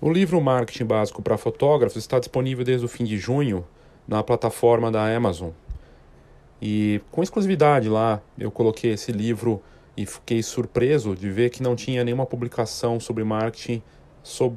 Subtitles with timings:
[0.00, 3.66] O livro Marketing Básico para Fotógrafos está disponível desde o fim de junho
[4.06, 5.50] na plataforma da Amazon.
[6.62, 9.60] E com exclusividade lá, eu coloquei esse livro
[9.96, 13.82] e fiquei surpreso de ver que não tinha nenhuma publicação sobre marketing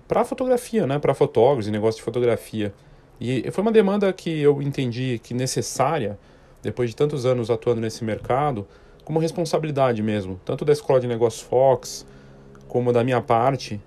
[0.07, 2.71] para fotografia, né, para fotógrafos e negócio de fotografia.
[3.19, 6.19] E foi uma demanda que eu entendi que necessária,
[6.61, 8.67] depois de tantos anos atuando nesse mercado,
[9.03, 12.05] como responsabilidade mesmo, tanto da Escola de Negócios Fox,
[12.67, 13.81] como da minha parte,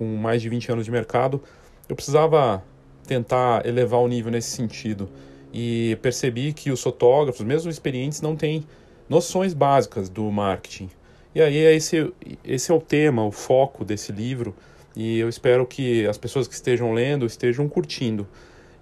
[0.00, 1.42] com mais de 20 anos de mercado,
[1.86, 2.64] eu precisava
[3.06, 5.10] tentar elevar o nível nesse sentido.
[5.52, 8.64] E percebi que os fotógrafos, mesmo experientes, não têm
[9.06, 10.88] noções básicas do marketing.
[11.34, 12.10] E aí esse,
[12.42, 14.54] esse é o tema, o foco desse livro,
[14.96, 18.26] e eu espero que as pessoas que estejam lendo estejam curtindo.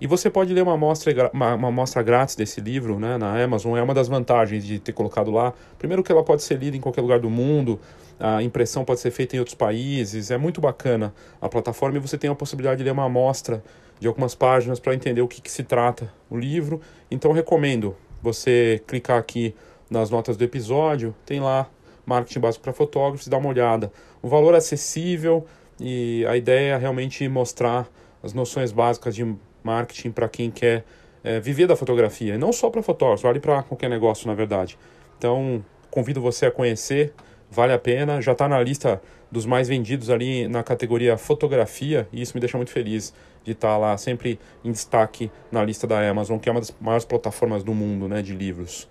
[0.01, 3.77] E você pode ler uma amostra, uma, uma amostra grátis desse livro né, na Amazon,
[3.77, 5.52] é uma das vantagens de ter colocado lá.
[5.79, 7.80] Primeiro que ela pode ser lida em qualquer lugar do mundo,
[8.19, 12.19] a impressão pode ser feita em outros países, é muito bacana a plataforma e você
[12.19, 13.63] tem a possibilidade de ler uma amostra
[14.01, 16.80] de algumas páginas para entender o que, que se trata o livro.
[17.10, 19.55] Então recomendo você clicar aqui
[19.91, 21.69] nas notas do episódio, tem lá
[22.05, 23.93] marketing básico para fotógrafos, dá uma olhada.
[24.23, 25.47] O valor é acessível
[25.80, 27.88] e a ideia é realmente mostrar
[28.23, 30.85] as noções básicas de marketing para quem quer
[31.23, 32.35] é, viver da fotografia.
[32.35, 34.79] E não só para fotógrafos, vale para qualquer negócio, na verdade.
[35.16, 37.13] Então, convido você a conhecer,
[37.51, 38.21] vale a pena.
[38.21, 42.57] Já está na lista dos mais vendidos ali na categoria fotografia, e isso me deixa
[42.57, 43.13] muito feliz
[43.45, 46.74] de estar tá lá sempre em destaque na lista da Amazon, que é uma das
[46.80, 48.88] maiores plataformas do mundo né, de livros.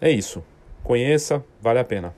[0.00, 0.42] É isso.
[0.82, 2.14] Conheça, vale a pena.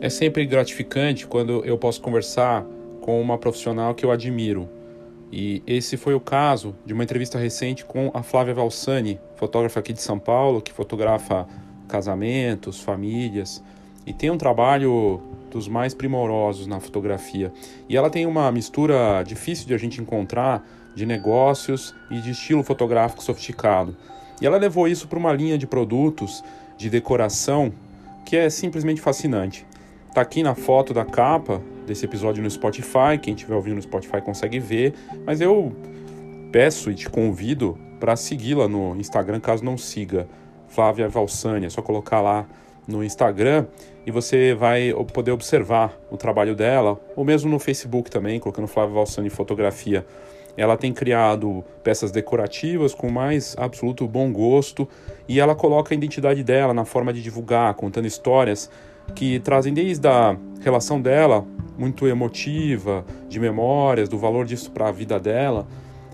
[0.00, 2.64] É sempre gratificante quando eu posso conversar
[3.02, 4.68] com uma profissional que eu admiro.
[5.32, 9.94] E esse foi o caso de uma entrevista recente com a Flávia Valsani, fotógrafa aqui
[9.94, 11.48] de São Paulo, que fotografa
[11.88, 13.64] casamentos, famílias
[14.06, 17.50] e tem um trabalho dos mais primorosos na fotografia.
[17.88, 20.62] E ela tem uma mistura difícil de a gente encontrar
[20.94, 23.96] de negócios e de estilo fotográfico sofisticado.
[24.40, 26.44] E ela levou isso para uma linha de produtos
[26.76, 27.72] de decoração
[28.26, 29.66] que é simplesmente fascinante.
[30.14, 34.20] Tá aqui na foto da capa desse episódio no Spotify, quem estiver ouvindo no Spotify
[34.20, 35.74] consegue ver, mas eu
[36.52, 40.26] peço e te convido para segui-la no Instagram, caso não siga,
[40.66, 42.46] Flávia Valsani, é só colocar lá
[42.88, 43.66] no Instagram
[44.06, 48.94] e você vai poder observar o trabalho dela, ou mesmo no Facebook também, colocando Flávia
[48.94, 50.06] Valsani Fotografia.
[50.56, 54.88] Ela tem criado peças decorativas com mais absoluto bom gosto
[55.28, 58.70] e ela coloca a identidade dela na forma de divulgar, contando histórias
[59.14, 61.44] que trazem desde a relação dela,
[61.78, 65.66] muito emotiva, de memórias, do valor disso para a vida dela,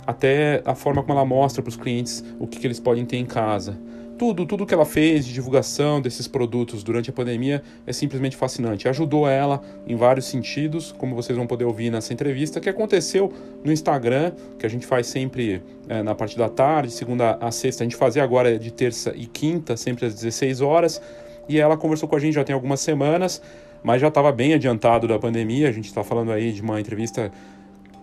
[0.06, 3.17] até a forma como ela mostra para os clientes o que, que eles podem ter
[3.17, 3.78] em casa.
[4.19, 8.89] Tudo, tudo que ela fez de divulgação desses produtos durante a pandemia é simplesmente fascinante.
[8.89, 13.31] Ajudou ela em vários sentidos, como vocês vão poder ouvir nessa entrevista, que aconteceu
[13.62, 17.83] no Instagram, que a gente faz sempre é, na parte da tarde, segunda a sexta.
[17.83, 21.03] A gente fazia agora de terça e quinta, sempre às 16 horas
[21.49, 23.41] e ela conversou com a gente já tem algumas semanas,
[23.83, 25.69] mas já estava bem adiantado da pandemia.
[25.69, 27.31] A gente está falando aí de uma entrevista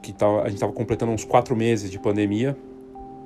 [0.04, 2.56] que tava, a gente estava completando uns quatro meses de pandemia.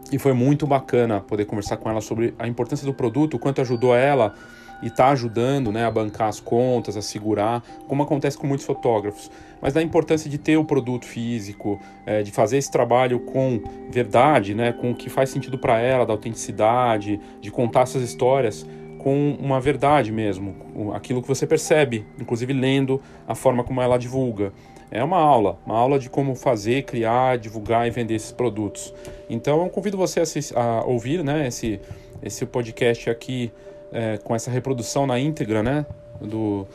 [0.09, 3.59] E foi muito bacana poder conversar com ela sobre a importância do produto, o quanto
[3.59, 4.33] ajudou ela
[4.81, 9.29] e está ajudando né, a bancar as contas, a segurar, como acontece com muitos fotógrafos.
[9.59, 13.59] Mas da importância de ter o produto físico, é, de fazer esse trabalho com
[13.89, 18.65] verdade, né, com o que faz sentido para ela, da autenticidade, de contar essas histórias
[18.99, 20.55] com uma verdade mesmo,
[20.93, 24.53] aquilo que você percebe, inclusive lendo a forma como ela divulga.
[24.89, 28.93] É uma aula, uma aula de como fazer, criar, divulgar e vender esses produtos.
[29.29, 30.21] Então eu convido você
[30.55, 31.79] a, a ouvir né, esse,
[32.23, 33.51] esse podcast aqui
[33.91, 35.85] é, com essa reprodução na íntegra né,
[36.21, 36.65] do,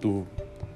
[0.00, 0.26] do,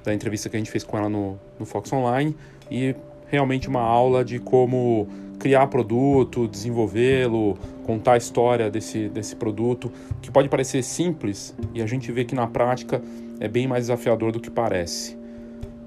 [0.05, 2.37] da entrevista que a gente fez com ela no, no Fox Online
[2.71, 2.95] e
[3.29, 5.09] realmente uma aula de como
[5.39, 9.91] criar produto, desenvolvê-lo, contar a história desse, desse produto,
[10.23, 13.03] que pode parecer simples e a gente vê que na prática
[13.41, 15.24] é bem mais desafiador do que parece.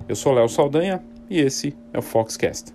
[0.10, 2.74] Eu sou Léo Saldanha e esse é o Foxcast.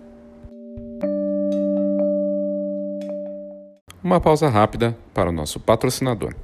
[4.03, 6.35] Uma pausa rápida para o nosso patrocinador.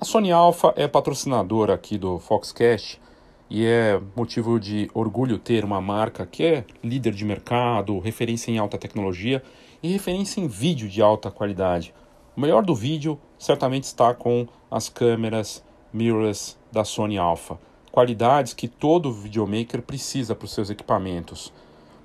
[0.00, 3.00] A Sony Alpha é patrocinadora aqui do Foxcast
[3.48, 8.58] e é motivo de orgulho ter uma marca que é líder de mercado, referência em
[8.58, 9.40] alta tecnologia
[9.80, 11.94] e referência em vídeo de alta qualidade.
[12.36, 17.56] O melhor do vídeo certamente está com as câmeras mirrorless da Sony Alpha,
[17.92, 21.52] qualidades que todo videomaker precisa para os seus equipamentos.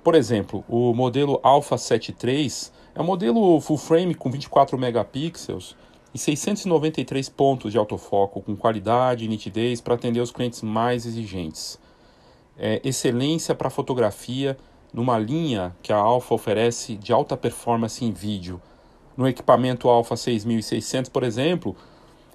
[0.04, 2.52] Por exemplo, o modelo Alpha 7 III
[2.94, 5.74] é um modelo full frame com 24 megapixels
[6.14, 11.78] e 693 pontos de autofoco com qualidade e nitidez para atender os clientes mais exigentes.
[12.58, 14.58] É, excelência para fotografia
[14.92, 18.60] numa linha que a Alpha oferece de alta performance em vídeo.
[19.16, 21.74] No equipamento Alpha 6600, por exemplo,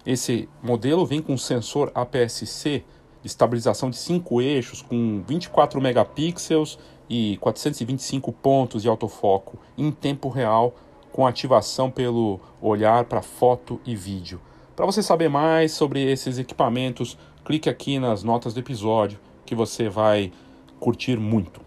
[0.06, 2.84] esse modelo vem com sensor APS-C
[3.24, 6.78] estabilização de 5 eixos com 24 megapixels
[7.10, 10.76] e 425 pontos de autofoco em tempo real
[11.12, 14.42] com ativação pelo olhar para foto e vídeo.
[14.76, 19.88] Para você saber mais sobre esses equipamentos, clique aqui nas notas do episódio que você
[19.88, 20.32] vai
[20.80, 21.62] curtir muito.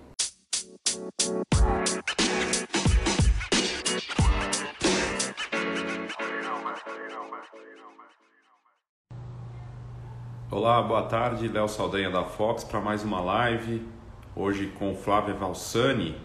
[10.59, 13.87] Olá, boa tarde, Léo Saldanha da Fox para mais uma live.
[14.35, 16.17] Hoje com Flávia Valsani,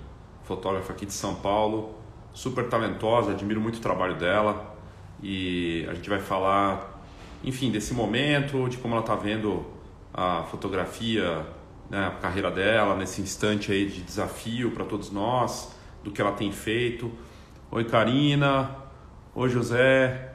[0.44, 1.95] fotógrafa aqui de São Paulo,
[2.31, 4.74] super talentosa, admiro muito o trabalho dela
[5.22, 7.04] e a gente vai falar,
[7.44, 9.66] enfim, desse momento, de como ela está vendo
[10.13, 11.45] a fotografia,
[11.89, 15.75] né, a carreira dela nesse instante aí de desafio para todos nós,
[16.06, 17.12] do que ela tem feito.
[17.69, 18.78] Oi, Karina.
[19.36, 20.31] Oi, José.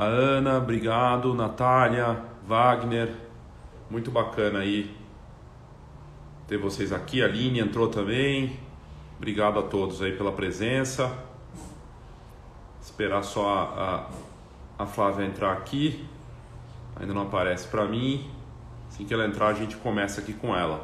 [0.00, 1.34] A Ana, obrigado.
[1.34, 3.12] Natália, Wagner.
[3.90, 4.96] Muito bacana aí
[6.48, 7.22] ter vocês aqui.
[7.22, 8.58] A Aline entrou também.
[9.18, 11.12] Obrigado a todos aí pela presença.
[12.80, 14.06] Esperar só a,
[14.78, 16.02] a, a Flávia entrar aqui.
[16.96, 18.30] Ainda não aparece para mim.
[18.88, 20.82] Assim que ela entrar, a gente começa aqui com ela.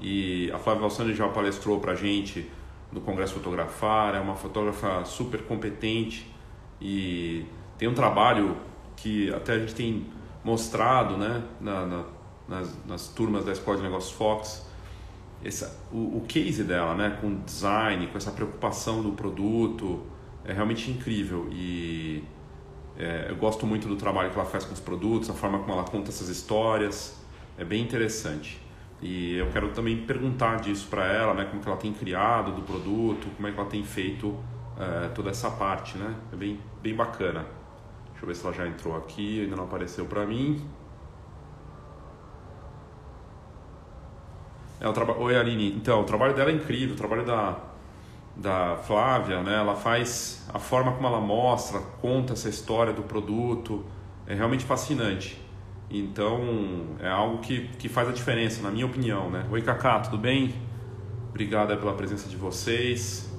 [0.00, 2.50] E a Flávia Valsani já palestrou para a gente
[2.90, 4.14] no Congresso Fotografar.
[4.14, 6.34] É uma fotógrafa super competente
[6.80, 7.44] e
[7.78, 8.56] tem um trabalho
[8.96, 10.06] que até a gente tem
[10.42, 12.04] mostrado né, na, na,
[12.48, 14.64] nas, nas turmas da Escola de Negócios Fox
[15.44, 20.02] essa, o, o case dela, né, com design, com essa preocupação do produto,
[20.44, 21.48] é realmente incrível.
[21.52, 22.24] E
[22.96, 25.72] é, eu gosto muito do trabalho que ela faz com os produtos, a forma como
[25.72, 27.20] ela conta essas histórias,
[27.58, 28.60] é bem interessante.
[29.02, 32.62] E eu quero também perguntar disso para ela, né, como que ela tem criado do
[32.62, 34.34] produto, como é que ela tem feito
[34.78, 36.14] é, toda essa parte, né?
[36.32, 37.44] É bem, bem bacana.
[38.24, 40.66] Deixa eu ver se ela já entrou aqui, ainda não apareceu para mim.
[44.80, 45.12] É, o traba...
[45.18, 45.74] Oi, Aline.
[45.74, 47.58] Então, o trabalho dela é incrível, o trabalho da,
[48.34, 49.56] da Flávia, né?
[49.56, 53.84] Ela faz a forma como ela mostra, conta essa história do produto,
[54.26, 55.38] é realmente fascinante.
[55.90, 59.46] Então, é algo que, que faz a diferença, na minha opinião, né?
[59.50, 60.54] Oi, Cacá, tudo bem?
[61.28, 63.33] Obrigado pela presença de vocês.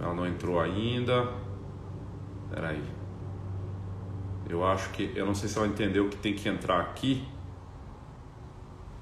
[0.00, 1.28] Ela não entrou ainda.
[2.44, 2.84] Espera aí.
[4.48, 5.12] Eu acho que.
[5.14, 7.28] Eu não sei se ela entendeu que tem que entrar aqui.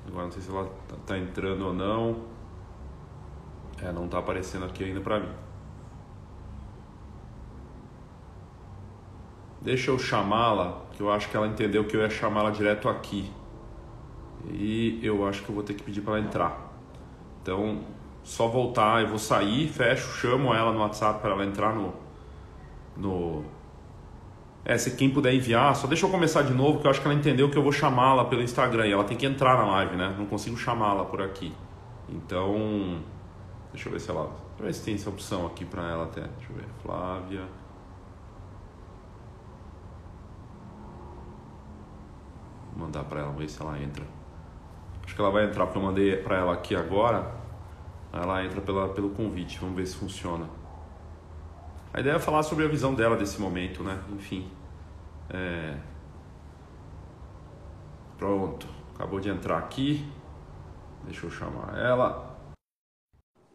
[0.07, 2.25] Agora não sei se ela tá, tá entrando ou não.
[3.81, 5.33] É, não tá aparecendo aqui ainda pra mim.
[9.61, 13.31] Deixa eu chamá-la, que eu acho que ela entendeu que eu ia chamá-la direto aqui.
[14.51, 16.73] E eu acho que eu vou ter que pedir para ela entrar.
[17.43, 17.81] Então,
[18.29, 21.95] só voltar, eu vou sair, fecho, chamo ela no WhatsApp para ela entrar no,
[22.95, 23.43] no
[24.67, 27.07] é, se quem puder enviar, só deixa eu começar de novo, que eu acho que
[27.07, 29.97] ela entendeu que eu vou chamá-la pelo Instagram e ela tem que entrar na live,
[29.97, 30.15] né?
[30.19, 31.55] Não consigo chamá-la por aqui.
[32.07, 33.01] Então,
[33.73, 34.25] deixa eu ver se ela.
[34.25, 36.21] Deixa eu ver se tem essa opção aqui para ela até.
[36.21, 36.67] Deixa eu ver.
[36.83, 37.45] Flávia.
[42.77, 44.05] Vou mandar para ela, ver se ela entra.
[45.03, 47.38] Acho que ela vai entrar porque eu mandei para ela aqui agora.
[48.13, 50.49] Ela entra pela, pelo convite, vamos ver se funciona.
[51.93, 54.03] A ideia é falar sobre a visão dela desse momento, né?
[54.13, 54.51] Enfim.
[55.31, 55.79] É...
[58.17, 60.07] Pronto, acabou de entrar aqui.
[61.05, 62.37] Deixa eu chamar ela.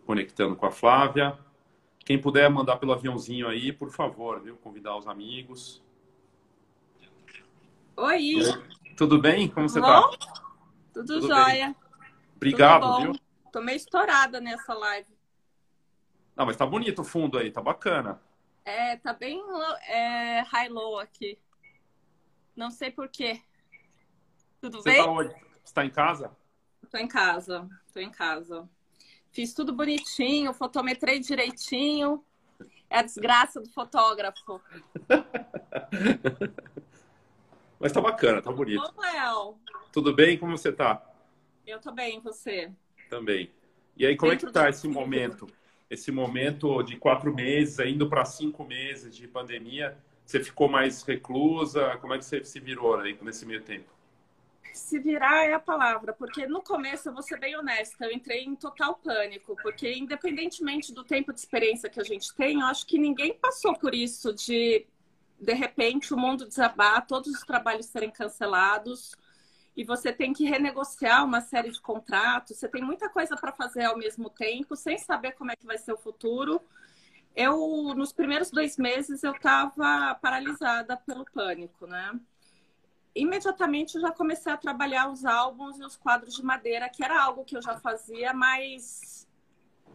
[0.06, 1.38] Conectando com a Flávia.
[2.06, 4.58] Quem puder mandar pelo aviãozinho aí, por favor, viu?
[4.58, 5.82] Convidar os amigos.
[7.96, 8.34] Oi.
[8.98, 9.48] Tudo bem?
[9.48, 10.02] Como você está?
[10.94, 11.68] Tudo, Tudo jóia.
[11.68, 11.76] Bem?
[12.36, 13.23] Obrigado, Tudo viu?
[13.54, 15.16] Tô meio estourada nessa live.
[16.36, 18.20] Não, mas tá bonito o fundo aí, tá bacana.
[18.66, 19.40] É, tá bem
[19.88, 21.38] é, high-low aqui.
[22.56, 23.40] Não sei porquê.
[24.60, 25.04] Tudo Você bem?
[25.04, 25.36] Tá onde?
[25.64, 26.36] Você tá em casa?
[26.90, 28.68] Tô em casa, tô em casa.
[29.32, 32.26] Fiz tudo bonitinho, fotometrei direitinho.
[32.90, 34.60] É a desgraça do fotógrafo.
[37.80, 38.82] Mas tá bacana, tá bonito.
[38.82, 39.60] Ô, Léo.
[39.92, 40.40] Tudo bem?
[40.40, 41.08] Como você tá?
[41.68, 42.74] Eu tô bem, você?
[43.14, 43.52] Também.
[43.96, 45.48] E aí, como é que tá esse momento?
[45.94, 51.98] esse momento de quatro meses, indo para cinco meses de pandemia, você ficou mais reclusa?
[51.98, 53.92] Como é que você se virou aí nesse meio tempo?
[54.74, 58.44] Se virar é a palavra, porque no começo, eu vou ser bem honesta, eu entrei
[58.44, 62.88] em total pânico, porque independentemente do tempo de experiência que a gente tem, eu acho
[62.88, 64.88] que ninguém passou por isso de,
[65.40, 69.16] de repente, o mundo desabar, todos os trabalhos serem cancelados
[69.76, 73.86] e você tem que renegociar uma série de contratos, você tem muita coisa para fazer
[73.86, 76.62] ao mesmo tempo, sem saber como é que vai ser o futuro.
[77.36, 82.20] Eu, nos primeiros dois meses, eu estava paralisada pelo pânico, né?
[83.16, 87.22] imediatamente eu já comecei a trabalhar os álbuns e os quadros de madeira, que era
[87.22, 89.28] algo que eu já fazia mais,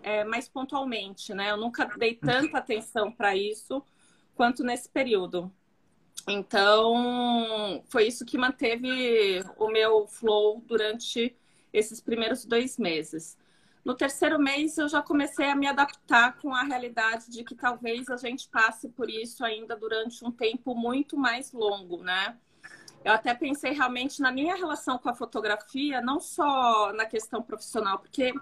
[0.02, 1.50] é, mais pontualmente, né?
[1.50, 3.82] Eu nunca dei tanta atenção para isso
[4.34, 5.52] quanto nesse período.
[6.26, 11.36] Então, foi isso que manteve o meu flow durante
[11.72, 13.36] esses primeiros dois meses.
[13.84, 18.10] No terceiro mês, eu já comecei a me adaptar com a realidade de que talvez
[18.10, 22.36] a gente passe por isso ainda durante um tempo muito mais longo, né?
[23.04, 27.98] Eu até pensei realmente na minha relação com a fotografia, não só na questão profissional,
[27.98, 28.34] porque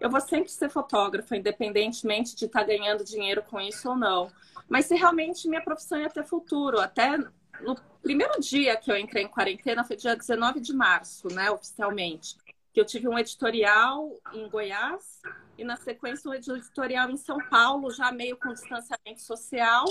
[0.00, 4.30] eu vou sempre ser fotógrafa, independentemente de estar tá ganhando dinheiro com isso ou não.
[4.68, 7.16] Mas se realmente minha profissão ia ter futuro, até
[7.60, 12.36] no primeiro dia que eu entrei em quarentena, foi dia 19 de março, né, oficialmente,
[12.72, 15.22] que eu tive um editorial em Goiás
[15.56, 19.86] e na sequência um editorial em São Paulo, já meio com distanciamento social.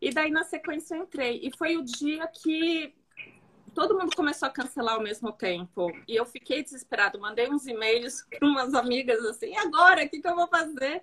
[0.00, 1.40] E daí na sequência eu entrei.
[1.42, 2.94] E foi o dia que
[3.76, 5.92] todo mundo começou a cancelar ao mesmo tempo.
[6.08, 7.18] E eu fiquei desesperada.
[7.18, 10.02] Mandei uns e-mails para umas amigas assim: e agora?
[10.02, 11.02] O que, que eu vou fazer?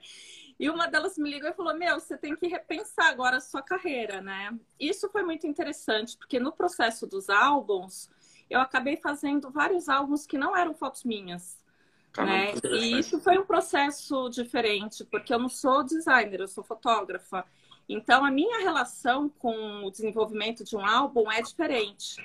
[0.60, 3.62] E uma delas me ligou e falou: Meu, você tem que repensar agora a sua
[3.62, 4.58] carreira, né?
[4.80, 8.10] Isso foi muito interessante, porque no processo dos álbuns,
[8.50, 11.62] eu acabei fazendo vários álbuns que não eram fotos minhas.
[12.18, 12.56] né?
[12.64, 17.46] E isso foi um processo diferente, porque eu não sou designer, eu sou fotógrafa.
[17.88, 22.16] Então, a minha relação com o desenvolvimento de um álbum é diferente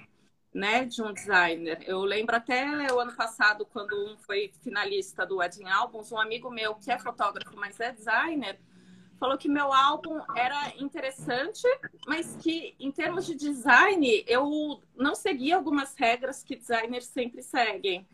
[0.58, 1.78] né, de um designer.
[1.86, 6.50] Eu lembro até o ano passado, quando um foi finalista do Wedding Albums, um amigo
[6.50, 8.58] meu que é fotógrafo, mas é designer,
[9.20, 11.62] falou que meu álbum era interessante,
[12.06, 18.04] mas que em termos de design eu não seguia algumas regras que designers sempre seguem.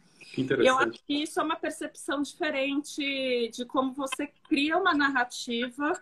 [0.62, 5.98] Eu acho que isso é uma percepção diferente de como você cria uma narrativa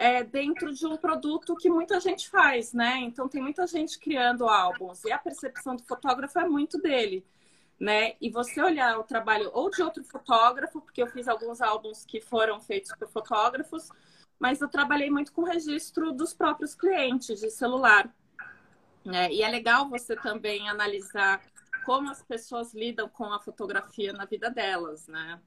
[0.00, 2.96] é, dentro de um produto que muita gente faz, né?
[3.00, 7.22] Então tem muita gente criando álbuns e a percepção do fotógrafo é muito dele,
[7.78, 8.14] né?
[8.18, 12.18] E você olhar o trabalho ou de outro fotógrafo, porque eu fiz alguns álbuns que
[12.18, 13.90] foram feitos por fotógrafos,
[14.38, 18.10] mas eu trabalhei muito com registro dos próprios clientes de celular.
[19.04, 19.30] Né?
[19.30, 21.42] E é legal você também analisar
[21.84, 25.38] como as pessoas lidam com a fotografia na vida delas, né?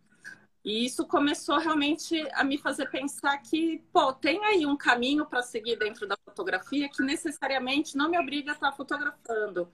[0.63, 5.41] E isso começou realmente a me fazer pensar que, pô, tem aí um caminho para
[5.41, 9.67] seguir dentro da fotografia que necessariamente não me obriga a estar fotografando.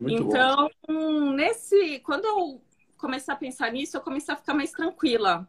[0.00, 1.32] Muito então, bom.
[1.32, 2.62] nesse, quando eu
[2.96, 5.46] comecei a pensar nisso, eu comecei a ficar mais tranquila.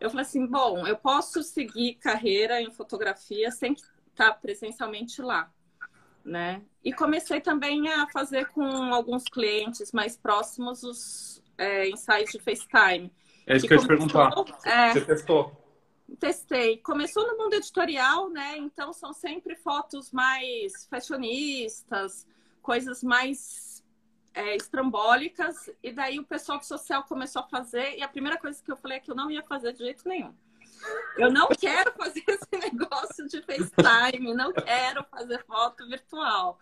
[0.00, 5.52] Eu falei assim, bom, eu posso seguir carreira em fotografia sem estar presencialmente lá,
[6.24, 6.62] né?
[6.84, 13.12] E comecei também a fazer com alguns clientes mais próximos os é, ensaios de FaceTime.
[13.48, 14.30] É isso que, que eu ia te perguntar.
[14.64, 15.56] É, Você testou?
[16.20, 16.76] Testei.
[16.78, 18.58] Começou no mundo editorial, né?
[18.58, 22.26] Então são sempre fotos mais fashionistas,
[22.60, 23.82] coisas mais
[24.34, 25.70] é, estrambólicas.
[25.82, 27.96] E daí o pessoal do social começou a fazer.
[27.96, 30.06] E a primeira coisa que eu falei é que eu não ia fazer de jeito
[30.06, 30.34] nenhum.
[31.16, 36.58] Eu não quero fazer esse negócio de FaceTime, não quero fazer foto virtual.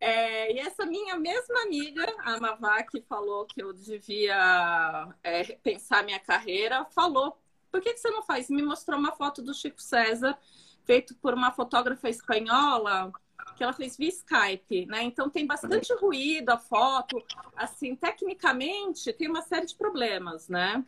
[0.00, 6.02] É, e essa minha mesma amiga, a Mavá, que falou que eu devia é, pensar
[6.02, 7.36] minha carreira, falou:
[7.70, 8.48] por que, que você não faz?
[8.48, 10.38] Me mostrou uma foto do Chico César,
[10.86, 13.12] feito por uma fotógrafa espanhola,
[13.56, 15.02] que ela fez via Skype, né?
[15.02, 17.22] Então tem bastante ruído a foto,
[17.54, 20.82] assim, tecnicamente tem uma série de problemas, né?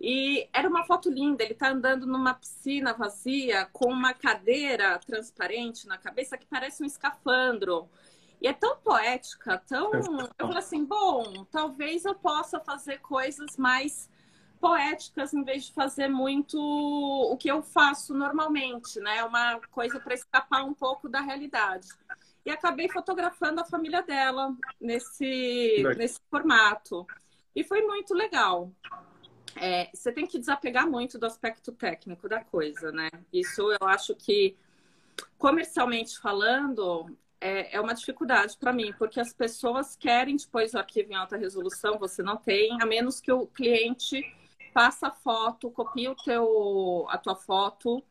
[0.00, 5.86] E era uma foto linda, ele tá andando numa piscina vazia com uma cadeira transparente
[5.86, 7.88] na cabeça que parece um escafandro.
[8.40, 9.92] E é tão poética, tão.
[9.92, 14.08] Eu falei assim, bom, talvez eu possa fazer coisas mais
[14.58, 19.24] poéticas em vez de fazer muito o que eu faço normalmente, né?
[19.24, 21.88] Uma coisa para escapar um pouco da realidade.
[22.44, 27.06] E acabei fotografando a família dela nesse, nesse formato.
[27.54, 28.72] E foi muito legal.
[29.56, 33.10] É, você tem que desapegar muito do aspecto técnico da coisa, né?
[33.32, 34.56] Isso eu acho que,
[35.36, 41.12] comercialmente falando, é, é uma dificuldade para mim, porque as pessoas querem depois o arquivo
[41.12, 44.22] em alta resolução, você não tem, a menos que o cliente
[44.72, 48.04] faça a foto, copie o teu, a tua foto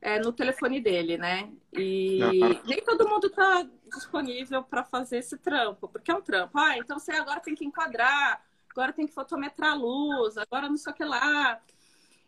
[0.00, 1.50] é, no telefone dele, né?
[1.72, 2.18] E
[2.66, 6.58] nem todo mundo está disponível para fazer esse trampo, porque é um trampo.
[6.58, 10.76] Ah, então você agora tem que enquadrar, agora tem que fotometrar a luz, agora não
[10.76, 11.60] sei o que lá.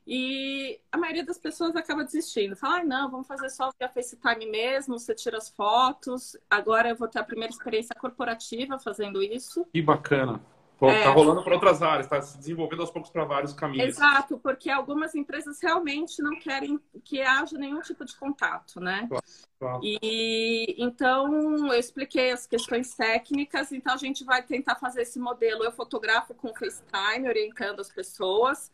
[0.06, 2.54] E a maioria das pessoas acaba desistindo.
[2.54, 6.36] Fala, ah, não, vamos fazer só via FaceTime mesmo, você tira as fotos.
[6.48, 9.66] Agora eu vou ter a primeira experiência corporativa fazendo isso.
[9.72, 10.40] Que bacana.
[10.78, 11.04] Pô, é.
[11.04, 13.88] Tá rolando para outras áreas, está se desenvolvendo aos poucos para vários caminhos.
[13.88, 19.06] Exato, porque algumas empresas realmente não querem que haja nenhum tipo de contato, né?
[19.08, 19.25] Claro,
[19.58, 19.80] claro.
[19.82, 25.64] E então eu expliquei as questões técnicas, então a gente vai tentar fazer esse modelo.
[25.64, 28.70] Eu fotografo com FaceTime, orientando as pessoas,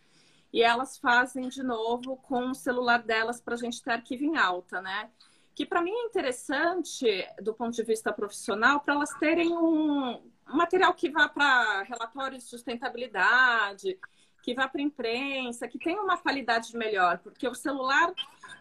[0.53, 4.37] e elas fazem de novo com o celular delas para a gente ter arquivo em
[4.37, 5.11] alta, né?
[5.55, 7.07] Que para mim é interessante
[7.41, 12.51] do ponto de vista profissional, para elas terem um material que vá para relatórios de
[12.51, 13.99] sustentabilidade,
[14.43, 18.13] que vá para imprensa, que tenha uma qualidade melhor, porque o celular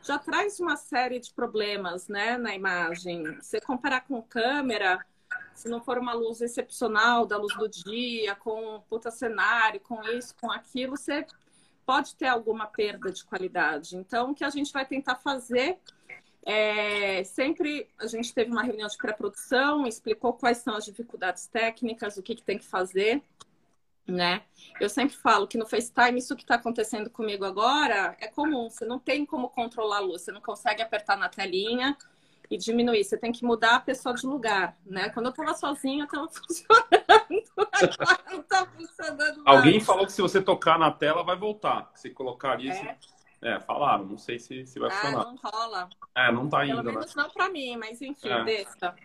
[0.03, 3.23] já traz uma série de problemas né, na imagem.
[3.35, 5.03] Você comparar com câmera,
[5.53, 10.01] se não for uma luz excepcional da luz do dia, com um puta cenário, com
[10.03, 11.25] isso, com aquilo, você
[11.85, 13.95] pode ter alguma perda de qualidade.
[13.95, 15.77] Então, o que a gente vai tentar fazer
[16.43, 22.17] é, sempre a gente teve uma reunião de pré-produção, explicou quais são as dificuldades técnicas,
[22.17, 23.21] o que, que tem que fazer,
[24.07, 24.43] né?
[24.79, 28.69] Eu sempre falo que no FaceTime isso que está acontecendo comigo agora é comum.
[28.69, 31.95] Você não tem como controlar a luz, você não consegue apertar na telinha
[32.51, 33.03] e diminuir.
[33.03, 35.09] Você tem que mudar a pessoa de lugar, né?
[35.09, 36.85] Quando eu estava sozinha, estava funcionando.
[38.29, 39.41] não tá funcionando.
[39.45, 41.89] Alguém falou que se você tocar na tela vai voltar.
[41.95, 42.73] Se colocaria.
[42.73, 42.97] É.
[43.43, 45.25] É, falaram, não sei se, se vai ah, funcionar.
[45.25, 45.89] não rola.
[46.13, 46.91] É, não tá indo, Pelo né?
[46.91, 47.23] menos né?
[47.23, 48.43] não pra mim, mas enfim, é.
[48.43, 48.95] deixa.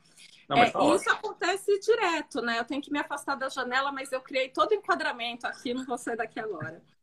[0.48, 2.58] Não, é, tá isso acontece direto, né?
[2.58, 5.84] Eu tenho que me afastar da janela, mas eu criei todo o enquadramento aqui, não
[5.84, 6.80] vou sair daqui agora.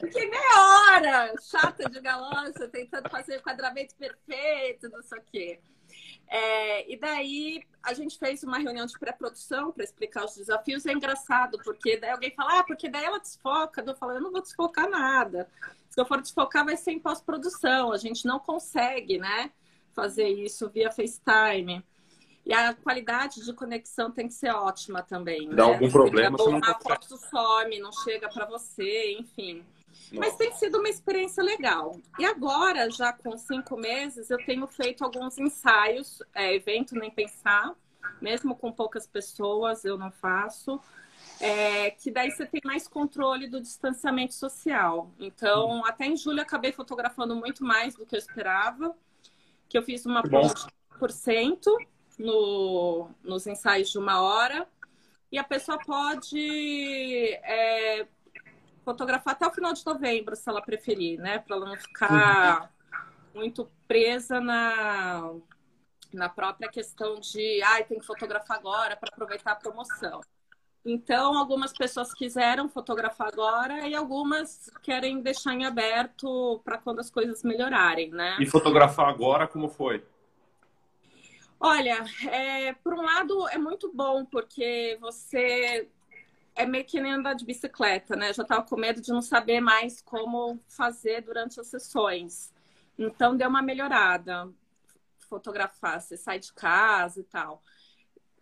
[0.00, 5.60] Fiquei meia hora chata de galãncia, tentando fazer o enquadramento perfeito, não sei o quê.
[6.30, 10.84] É, e daí a gente fez uma reunião de pré-produção para explicar os desafios.
[10.86, 13.82] É engraçado, porque daí alguém fala, ah, porque daí ela desfoca.
[13.86, 15.48] Eu falo, eu não vou desfocar nada.
[15.88, 17.92] Se eu for desfocar, vai ser em pós-produção.
[17.92, 19.50] A gente não consegue, né,
[19.98, 21.84] fazer isso via FaceTime.
[22.46, 25.48] E a qualidade de conexão tem que ser ótima também.
[25.48, 25.72] Dá né?
[25.72, 26.76] algum problema, você não consegue.
[26.76, 29.64] A foto some, não chega para você, enfim.
[30.12, 31.98] Mas tem sido uma experiência legal.
[32.16, 37.74] E agora, já com cinco meses, eu tenho feito alguns ensaios, é, evento nem pensar,
[38.20, 40.80] mesmo com poucas pessoas, eu não faço.
[41.40, 45.10] É, que daí você tem mais controle do distanciamento social.
[45.18, 48.96] Então, até em julho acabei fotografando muito mais do que eu esperava,
[49.68, 50.22] que eu fiz uma
[50.98, 51.76] por cento
[52.18, 54.66] no, nos ensaios de uma hora,
[55.30, 56.38] e a pessoa pode
[57.42, 58.06] é,
[58.84, 61.38] fotografar até o final de novembro, se ela preferir, né?
[61.38, 62.72] Para ela não ficar
[63.34, 65.34] muito presa na,
[66.12, 70.20] na própria questão de, ai, ah, tem que fotografar agora para aproveitar a promoção.
[70.90, 77.10] Então, algumas pessoas quiseram fotografar agora e algumas querem deixar em aberto para quando as
[77.10, 78.38] coisas melhorarem, né?
[78.40, 80.02] E fotografar agora, como foi?
[81.60, 85.86] Olha, é, por um lado é muito bom, porque você
[86.54, 88.30] é meio que nem andar de bicicleta, né?
[88.30, 92.50] Eu já estava com medo de não saber mais como fazer durante as sessões.
[92.98, 94.48] Então deu uma melhorada.
[95.18, 97.62] Fotografar, você sai de casa e tal.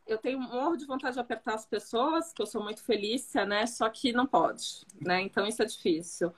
[0.07, 3.67] Eu tenho morro de vontade de apertar as pessoas, que eu sou muito felícia, né?
[3.67, 5.21] Só que não pode, né?
[5.23, 6.33] Então isso é difícil.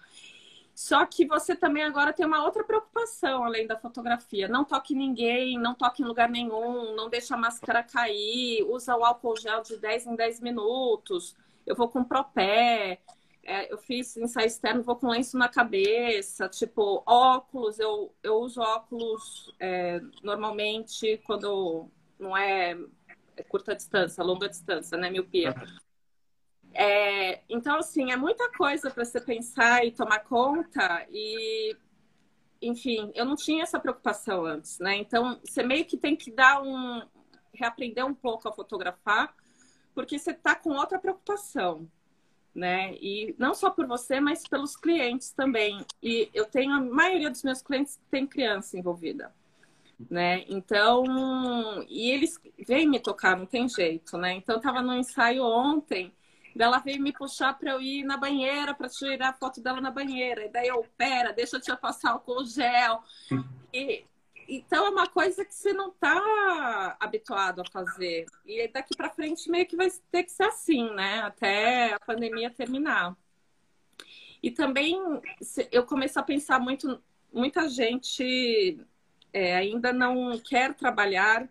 [0.74, 4.46] Só que você também agora tem uma outra preocupação além da fotografia.
[4.48, 9.04] Não toque ninguém, não toque em lugar nenhum, não deixa a máscara cair, usa o
[9.04, 11.37] álcool gel de 10 em 10 minutos
[11.68, 12.98] eu vou com propé,
[13.44, 18.61] é, eu fiz ensaio externo, vou com lenço na cabeça, tipo, óculos, eu, eu uso
[18.61, 22.76] óculos é, normalmente quando não é,
[23.44, 25.55] curta distância, longa distância, né, miopia.
[26.74, 31.77] É, então, assim, é muita coisa para você pensar e tomar conta e
[32.61, 34.96] enfim, eu não tinha essa preocupação antes, né?
[34.96, 37.03] Então, você meio que tem que dar um
[37.55, 39.35] reaprender um pouco a fotografar
[39.94, 41.90] porque você está com outra preocupação,
[42.55, 42.94] né?
[43.01, 45.85] E não só por você, mas pelos clientes também.
[46.01, 49.35] E eu tenho a maioria dos meus clientes tem criança envolvida,
[50.11, 50.44] né?
[50.48, 51.04] Então,
[51.88, 54.34] e eles vêm me tocar, não tem jeito, né?
[54.34, 56.12] Então, eu estava no ensaio ontem,
[56.58, 59.90] ela veio me puxar para eu ir na banheira para tirar a foto dela na
[59.90, 60.44] banheira.
[60.44, 63.02] E daí eu, pera, deixa eu te passar o gel.
[63.72, 64.04] E
[64.48, 68.24] então é uma coisa que você não está habituado a fazer.
[68.46, 71.20] E daqui para frente meio que vai ter que ser assim, né?
[71.20, 73.14] Até a pandemia terminar.
[74.42, 74.98] E também
[75.70, 78.80] eu comecei a pensar muito muita gente
[79.32, 81.48] é, ainda não quer trabalhar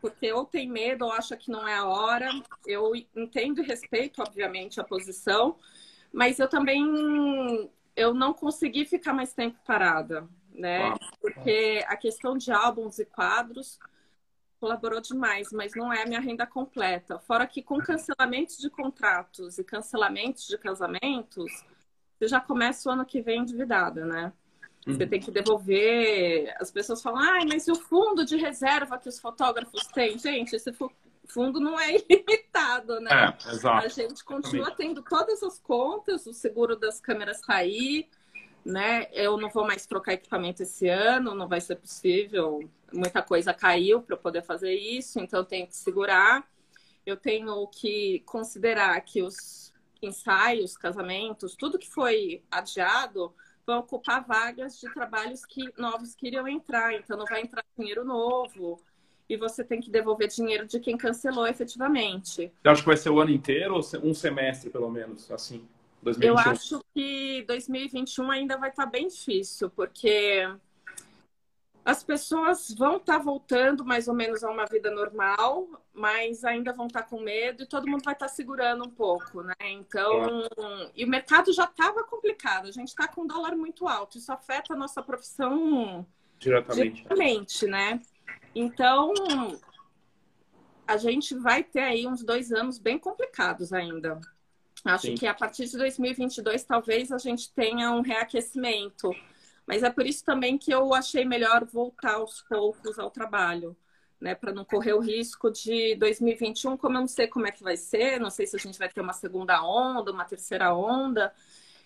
[0.00, 2.30] porque ou tem medo ou acha que não é a hora.
[2.66, 5.56] Eu entendo e respeito, obviamente, a posição,
[6.12, 10.94] mas eu também eu não consegui ficar mais tempo parada, né?
[11.20, 13.78] Porque a questão de álbuns e quadros
[14.60, 17.18] colaborou demais, mas não é a minha renda completa.
[17.18, 21.64] Fora que com cancelamentos de contratos e cancelamentos de casamentos,
[22.16, 24.32] você já começa o ano que vem endividada, né?
[24.88, 25.08] Você uhum.
[25.08, 26.54] tem que devolver.
[26.58, 30.18] As pessoas falam, ai, mas e o fundo de reserva que os fotógrafos têm?
[30.18, 30.72] Gente, esse
[31.26, 33.10] fundo não é ilimitado, né?
[33.12, 33.84] É, exato.
[33.84, 38.08] A gente continua tendo todas as contas, o seguro das câmeras está aí,
[38.64, 39.08] né?
[39.12, 42.60] Eu não vou mais trocar equipamento esse ano, não vai ser possível.
[42.90, 46.48] Muita coisa caiu para eu poder fazer isso, então eu tenho que segurar.
[47.04, 49.70] Eu tenho que considerar que os
[50.00, 53.34] ensaios, casamentos, tudo que foi adiado
[53.68, 58.02] vão ocupar vagas de trabalhos que novos que iriam entrar, então não vai entrar dinheiro
[58.02, 58.80] novo
[59.28, 62.50] e você tem que devolver dinheiro de quem cancelou efetivamente.
[62.62, 65.68] Você acha que vai ser o ano inteiro ou um semestre, pelo menos, assim?
[66.02, 66.26] 2021?
[66.26, 70.48] Eu acho que 2021 ainda vai estar bem difícil, porque
[71.88, 76.86] as pessoas vão estar voltando mais ou menos a uma vida normal, mas ainda vão
[76.86, 79.54] estar com medo e todo mundo vai estar segurando um pouco, né?
[79.70, 80.42] Então,
[80.94, 84.30] e o mercado já estava complicado, a gente está com um dólar muito alto, isso
[84.30, 86.06] afeta a nossa profissão
[86.38, 88.02] diretamente, diretamente né?
[88.54, 89.14] Então,
[90.86, 94.20] a gente vai ter aí uns dois anos bem complicados ainda.
[94.84, 95.14] Acho Sim.
[95.14, 99.10] que a partir de 2022 talvez a gente tenha um reaquecimento.
[99.68, 103.76] Mas é por isso também que eu achei melhor voltar aos poucos ao trabalho,
[104.18, 104.34] né?
[104.34, 107.76] Para não correr o risco de 2021, como eu não sei como é que vai
[107.76, 111.34] ser, não sei se a gente vai ter uma segunda onda, uma terceira onda.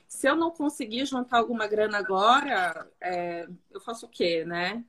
[0.06, 4.84] Se eu não conseguir juntar alguma grana agora, é, eu faço o quê, né?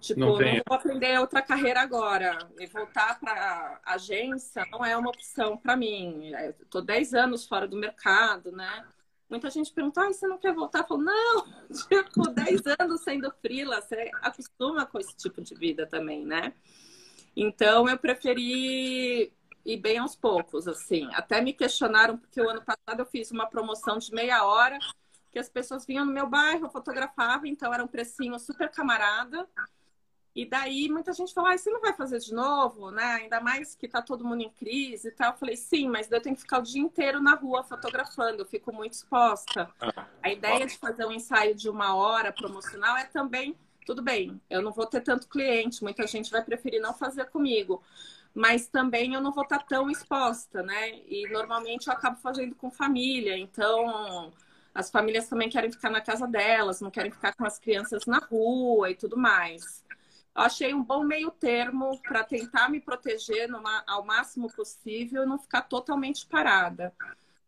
[0.00, 2.38] Tipo, não, não, vou aprender outra carreira agora.
[2.60, 6.30] E voltar para agência não é uma opção para mim.
[6.60, 8.86] Estou 10 anos fora do mercado, né?
[9.30, 10.80] Muita gente pergunta, ah, você não quer voltar?
[10.80, 11.46] Eu falo, não,
[11.88, 16.52] tipo, 10 anos sendo frila, você acostuma com esse tipo de vida também, né?
[17.36, 19.32] Então, eu preferi
[19.64, 21.08] ir bem aos poucos, assim.
[21.12, 24.76] Até me questionaram, porque o ano passado eu fiz uma promoção de meia hora,
[25.30, 29.48] que as pessoas vinham no meu bairro, eu fotografava, então era um precinho super camarada.
[30.34, 33.04] E daí muita gente falou, ah, você não vai fazer de novo, né?
[33.22, 35.32] Ainda mais que tá todo mundo em crise e tal.
[35.32, 38.46] Eu falei, sim, mas eu tenho que ficar o dia inteiro na rua fotografando, eu
[38.46, 39.68] fico muito exposta.
[39.80, 44.40] Ah, a ideia de fazer um ensaio de uma hora promocional é também, tudo bem,
[44.48, 47.82] eu não vou ter tanto cliente, muita gente vai preferir não fazer comigo.
[48.32, 51.00] Mas também eu não vou estar tá tão exposta, né?
[51.08, 54.32] E normalmente eu acabo fazendo com família, então
[54.72, 58.18] as famílias também querem ficar na casa delas, não querem ficar com as crianças na
[58.18, 59.84] rua e tudo mais
[60.34, 65.38] achei um bom meio termo para tentar me proteger numa, ao máximo possível e não
[65.38, 66.92] ficar totalmente parada.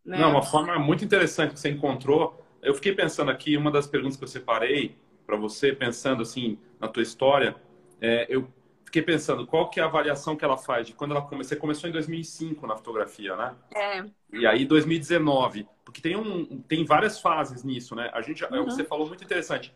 [0.05, 0.19] Né?
[0.19, 2.45] Não, uma forma muito interessante que você encontrou.
[2.61, 6.89] Eu fiquei pensando aqui, uma das perguntas que eu separei para você, pensando assim na
[6.89, 7.57] tua história,
[8.01, 8.49] é, eu
[8.85, 11.45] fiquei pensando qual que é a avaliação que ela faz de quando ela come...
[11.45, 13.55] você começou em 2005 na fotografia, né?
[13.75, 14.05] É.
[14.33, 18.11] E aí 2019, porque tem um tem várias fases nisso, né?
[18.13, 18.65] A gente, uhum.
[18.65, 19.75] você falou muito interessante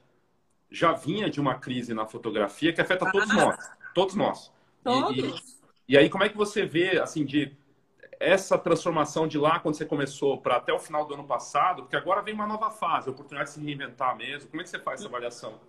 [0.70, 3.34] já vinha de uma crise na fotografia que afeta todos ah.
[3.34, 3.70] nós.
[3.94, 4.52] Todos nós.
[4.82, 5.16] Todos.
[5.16, 5.34] E, e,
[5.90, 7.56] e, aí, como é que você vê, assim, de
[8.18, 11.82] essa transformação de lá, quando você começou, para até o final do ano passado?
[11.82, 14.50] Porque agora vem uma nova fase, a oportunidade de se reinventar mesmo.
[14.50, 15.60] Como é que você faz essa avaliação?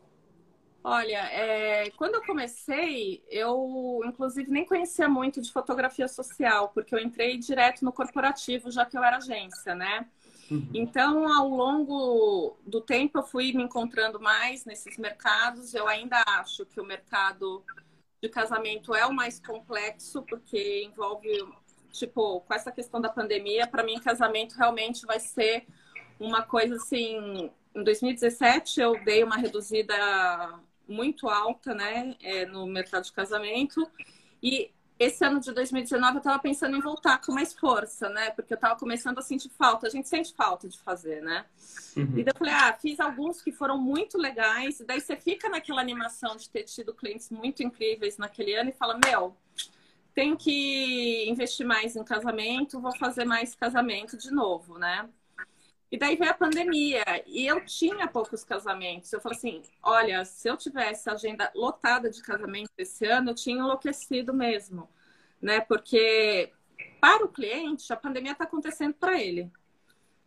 [0.83, 6.99] Olha, é, quando eu comecei, eu inclusive nem conhecia muito de fotografia social, porque eu
[6.99, 10.07] entrei direto no corporativo, já que eu era agência, né?
[10.49, 10.69] Uhum.
[10.73, 15.73] Então, ao longo do tempo, eu fui me encontrando mais nesses mercados.
[15.73, 17.63] Eu ainda acho que o mercado
[18.21, 21.29] de casamento é o mais complexo, porque envolve,
[21.91, 25.67] tipo, com essa questão da pandemia, para mim, casamento realmente vai ser
[26.19, 27.51] uma coisa assim.
[27.75, 29.95] Em 2017, eu dei uma reduzida
[30.87, 33.85] muito alta, né, é, no mercado de casamento.
[34.41, 38.31] E esse ano de 2019 eu estava pensando em voltar com mais força, né?
[38.31, 39.87] Porque eu estava começando a sentir falta.
[39.87, 41.45] A gente sente falta de fazer, né?
[41.95, 42.17] Uhum.
[42.17, 44.79] E daí eu falei, ah, fiz alguns que foram muito legais.
[44.79, 48.73] E daí você fica naquela animação de ter tido clientes muito incríveis naquele ano e
[48.73, 49.35] fala, meu,
[50.15, 55.07] tenho que investir mais em casamento, vou fazer mais casamento de novo, né?
[55.91, 59.11] E daí veio a pandemia e eu tinha poucos casamentos.
[59.13, 63.35] Eu falei assim: olha, se eu tivesse a agenda lotada de casamento esse ano, eu
[63.35, 64.89] tinha enlouquecido mesmo,
[65.41, 65.61] né?
[65.61, 66.51] Porque
[66.99, 69.49] para o cliente, a pandemia está acontecendo para ele,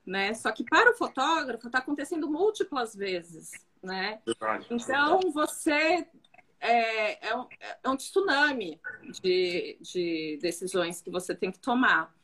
[0.07, 0.33] né?
[0.35, 3.51] Só que para o fotógrafo está acontecendo múltiplas vezes,
[3.83, 4.20] né?
[4.70, 6.07] Então, você
[6.61, 7.46] é, é, um,
[7.83, 8.81] é um tsunami
[9.23, 12.14] de, de decisões que você tem que tomar.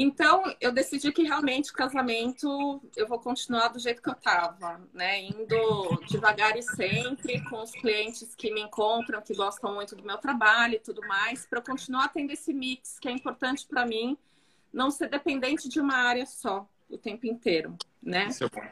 [0.00, 4.80] Então, eu decidi que realmente o casamento eu vou continuar do jeito que eu estava,
[4.94, 5.22] né?
[5.22, 10.16] Indo devagar e sempre, com os clientes que me encontram, que gostam muito do meu
[10.16, 14.16] trabalho e tudo mais, para continuar tendo esse mix que é importante para mim,
[14.72, 18.28] não ser dependente de uma área só o tempo inteiro, né?
[18.28, 18.62] Isso é bom.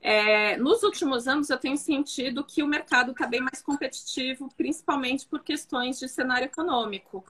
[0.00, 5.24] É, nos últimos anos, eu tenho sentido que o mercado está bem mais competitivo, principalmente
[5.24, 7.24] por questões de cenário econômico.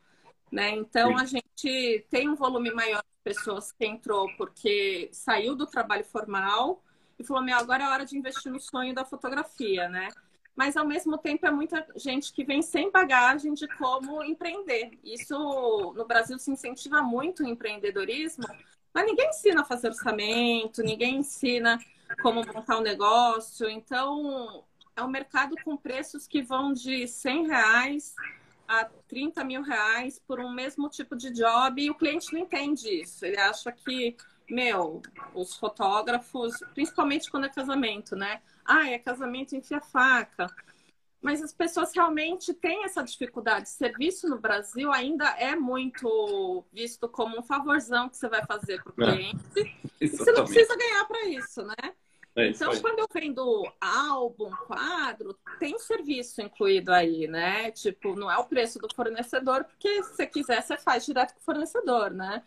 [0.51, 0.71] Né?
[0.71, 1.23] Então, Sim.
[1.23, 6.83] a gente tem um volume maior de pessoas que entrou porque saiu do trabalho formal
[7.19, 10.09] e falou: Meu, agora é hora de investir no sonho da fotografia, né?
[10.55, 14.99] Mas, ao mesmo tempo, é muita gente que vem sem bagagem de como empreender.
[15.05, 18.47] Isso, no Brasil, se incentiva muito o empreendedorismo,
[18.95, 21.79] mas ninguém ensina a fazer orçamento, ninguém ensina
[22.23, 23.69] como montar um negócio.
[23.69, 24.65] Então,
[24.97, 28.15] é um mercado com preços que vão de 100 reais
[28.69, 32.89] a 30 mil reais por um mesmo tipo de job e o cliente não entende
[32.89, 33.25] isso.
[33.25, 34.17] Ele acha que,
[34.49, 35.03] meu,
[35.35, 38.41] os fotógrafos, principalmente quando é casamento, né?
[38.65, 40.47] Ah, é casamento enfia faca.
[41.21, 43.69] Mas as pessoas realmente têm essa dificuldade.
[43.69, 48.93] Serviço no Brasil ainda é muito visto como um favorzão que você vai fazer para
[48.93, 49.13] o é.
[49.13, 49.61] cliente.
[50.01, 51.95] É, e você não precisa ganhar para isso, né?
[52.37, 57.71] É então, quando eu vendo álbum, quadro, tem serviço incluído aí, né?
[57.71, 61.41] Tipo, não é o preço do fornecedor, porque se você quiser, você faz direto com
[61.41, 62.43] o fornecedor, né?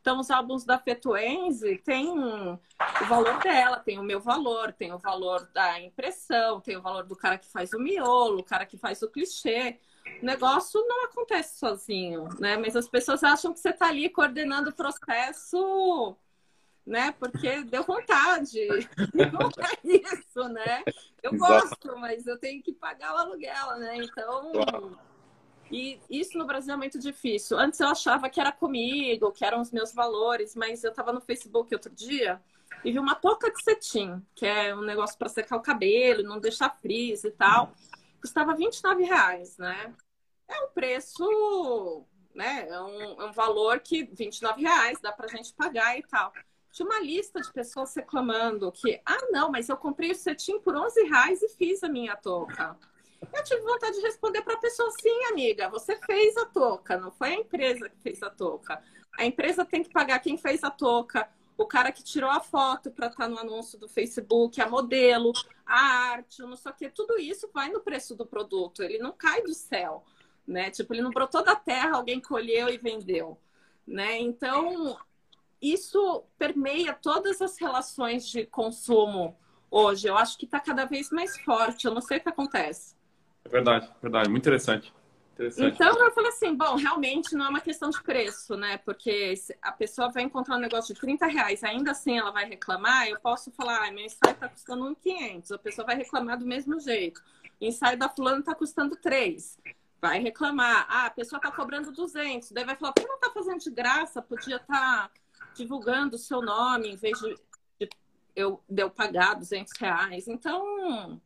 [0.00, 2.58] Então, os álbuns da Fetuense tem o
[3.06, 7.16] valor dela, tem o meu valor, tem o valor da impressão, tem o valor do
[7.16, 9.78] cara que faz o miolo, o cara que faz o clichê.
[10.22, 12.56] O negócio não acontece sozinho, né?
[12.56, 16.16] Mas as pessoas acham que você está ali coordenando o processo
[16.86, 17.12] né?
[17.12, 18.60] Porque deu vontade.
[19.14, 20.82] Não é isso, né?
[21.22, 23.96] Eu gosto, mas eu tenho que pagar o aluguel, né?
[23.96, 24.98] Então.
[25.70, 27.58] E isso no Brasil é muito difícil.
[27.58, 31.22] Antes eu achava que era comigo, que eram os meus valores, mas eu estava no
[31.22, 32.40] Facebook outro dia
[32.84, 36.38] e vi uma touca de cetim, que é um negócio para secar o cabelo, não
[36.38, 37.72] deixar frizz e tal.
[38.20, 39.94] Custava 29 reais, né?
[40.46, 42.68] É um preço, né?
[42.68, 46.30] É um, é um valor que 29 reais dá pra gente pagar e tal
[46.74, 50.74] tinha uma lista de pessoas reclamando que, ah, não, mas eu comprei o cetim por
[50.74, 52.76] 11 reais e fiz a minha touca.
[53.32, 57.12] Eu tive vontade de responder para a pessoa, sim, amiga, você fez a touca, não
[57.12, 58.82] foi a empresa que fez a touca.
[59.16, 62.90] A empresa tem que pagar quem fez a touca, o cara que tirou a foto
[62.90, 65.32] para estar tá no anúncio do Facebook, a modelo,
[65.64, 65.78] a
[66.10, 66.90] arte, não sei o quê.
[66.90, 70.04] Tudo isso vai no preço do produto, ele não cai do céu,
[70.44, 70.72] né?
[70.72, 73.38] Tipo, ele não brotou da terra, alguém colheu e vendeu,
[73.86, 74.18] né?
[74.18, 74.98] Então,
[75.72, 79.36] isso permeia todas as relações de consumo
[79.70, 80.06] hoje.
[80.06, 81.86] Eu acho que está cada vez mais forte.
[81.86, 82.94] Eu não sei o que acontece.
[83.44, 84.28] É verdade, verdade.
[84.28, 84.92] Muito interessante.
[85.34, 85.74] interessante.
[85.74, 88.78] Então eu falei assim, bom, realmente não é uma questão de preço, né?
[88.78, 93.08] Porque a pessoa vai encontrar um negócio de 30 reais, ainda assim ela vai reclamar,
[93.08, 95.52] eu posso falar, ah, meu ensaio está custando 1,500.
[95.52, 97.22] A pessoa vai reclamar do mesmo jeito.
[97.60, 99.58] O ensaio da fulana está custando 3
[100.00, 100.86] vai reclamar.
[100.90, 102.52] Ah, a pessoa está cobrando 200.
[102.52, 104.20] Daí vai falar, por que não está fazendo de graça?
[104.20, 105.10] Podia estar tá
[105.54, 107.34] divulgando o seu nome em vez de,
[107.78, 107.88] de
[108.34, 110.28] eu, de pagar 200 reais.
[110.28, 111.20] Então,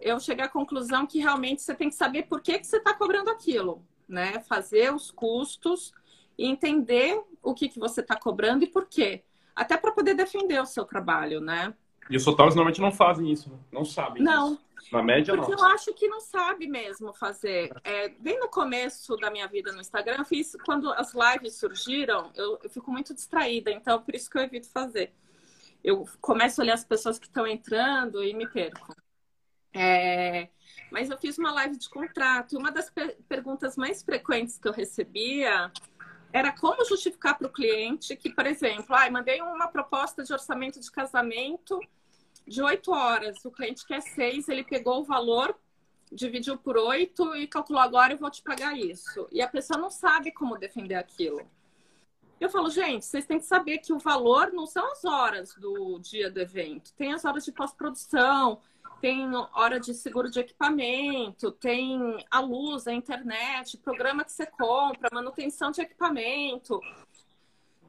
[0.00, 2.92] eu cheguei à conclusão que realmente você tem que saber por que, que você está
[2.92, 4.40] cobrando aquilo, né?
[4.40, 5.92] Fazer os custos
[6.36, 9.24] e entender o que, que você está cobrando e por quê.
[9.54, 11.74] Até para poder defender o seu trabalho, né?
[12.10, 13.58] E os fotógrafos normalmente não fazem isso, né?
[13.70, 14.22] não sabem.
[14.22, 14.54] Não.
[14.54, 14.92] Isso.
[14.92, 15.58] Na média, Porque não.
[15.58, 17.72] eu acho que não sabe mesmo fazer.
[17.84, 22.30] É, bem no começo da minha vida no Instagram, eu fiz, quando as lives surgiram,
[22.34, 25.12] eu, eu fico muito distraída, então por isso que eu evito fazer.
[25.82, 28.94] Eu começo a olhar as pessoas que estão entrando e me perco.
[29.74, 30.48] É,
[30.90, 34.68] mas eu fiz uma live de contrato e uma das per perguntas mais frequentes que
[34.68, 35.72] eu recebia
[36.32, 40.80] era como justificar para o cliente que, por exemplo, ah, mandei uma proposta de orçamento
[40.80, 41.78] de casamento
[42.46, 45.54] de oito horas, o cliente quer seis, ele pegou o valor,
[46.10, 49.28] dividiu por oito e calculou agora eu vou te pagar isso.
[49.30, 51.48] E a pessoa não sabe como defender aquilo.
[52.40, 56.00] Eu falo, gente, vocês têm que saber que o valor não são as horas do
[56.00, 58.60] dia do evento, tem as horas de pós-produção,
[59.02, 65.08] tem hora de seguro de equipamento, tem a luz, a internet, programa que você compra,
[65.12, 66.80] manutenção de equipamento.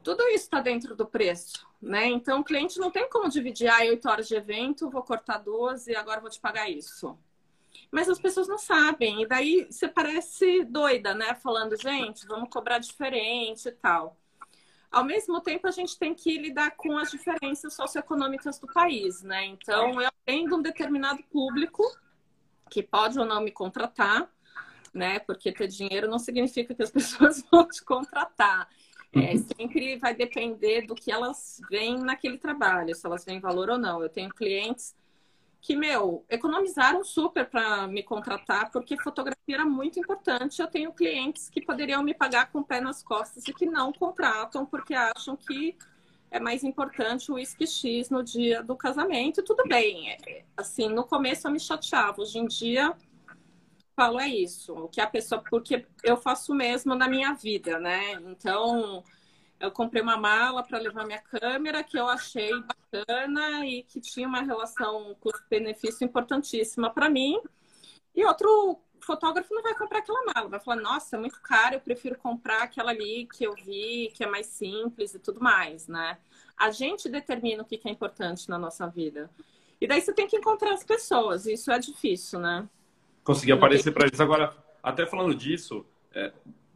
[0.04, 2.08] Tudo isso está dentro do preço, né?
[2.08, 5.92] Então o cliente não tem como dividir ah, 8 horas de evento, vou cortar 12
[5.92, 7.16] e agora vou te pagar isso.
[7.92, 11.36] Mas as pessoas não sabem, e daí você parece doida, né?
[11.36, 14.18] Falando, gente, vamos cobrar diferente e tal.
[14.94, 19.46] Ao mesmo tempo a gente tem que lidar com as diferenças socioeconômicas do país, né?
[19.46, 21.84] Então, eu atendo um determinado público
[22.70, 24.30] que pode ou não me contratar,
[24.94, 25.18] né?
[25.20, 28.70] Porque ter dinheiro não significa que as pessoas vão te contratar.
[29.12, 29.46] É, uhum.
[29.58, 34.02] sempre vai depender do que elas veem naquele trabalho, se elas veem valor ou não.
[34.02, 34.96] Eu tenho clientes
[35.64, 40.62] que, meu, economizaram super para me contratar, porque fotografia era muito importante.
[40.62, 43.94] Eu tenho clientes que poderiam me pagar com o pé nas costas e que não
[43.94, 45.78] contratam porque acham que
[46.30, 49.40] é mais importante o uísque X no dia do casamento.
[49.40, 50.12] E tudo bem.
[50.12, 52.22] É, assim, no começo eu me chateava.
[52.22, 52.94] Hoje em dia,
[53.96, 54.74] falo é isso.
[54.74, 55.42] O que a pessoa...
[55.50, 58.16] Porque eu faço mesmo na minha vida, né?
[58.26, 59.02] Então
[59.64, 64.28] eu comprei uma mala para levar minha câmera que eu achei bacana e que tinha
[64.28, 67.42] uma relação custo-benefício importantíssima para mim.
[68.14, 71.80] E outro fotógrafo não vai comprar aquela mala, vai falar: "Nossa, é muito caro, eu
[71.80, 76.18] prefiro comprar aquela ali que eu vi, que é mais simples e tudo mais", né?
[76.58, 79.32] A gente determina o que é importante na nossa vida.
[79.80, 82.68] E daí você tem que encontrar as pessoas, e isso é difícil, né?
[83.24, 86.34] Conseguir aparecer para eles agora, até falando disso, é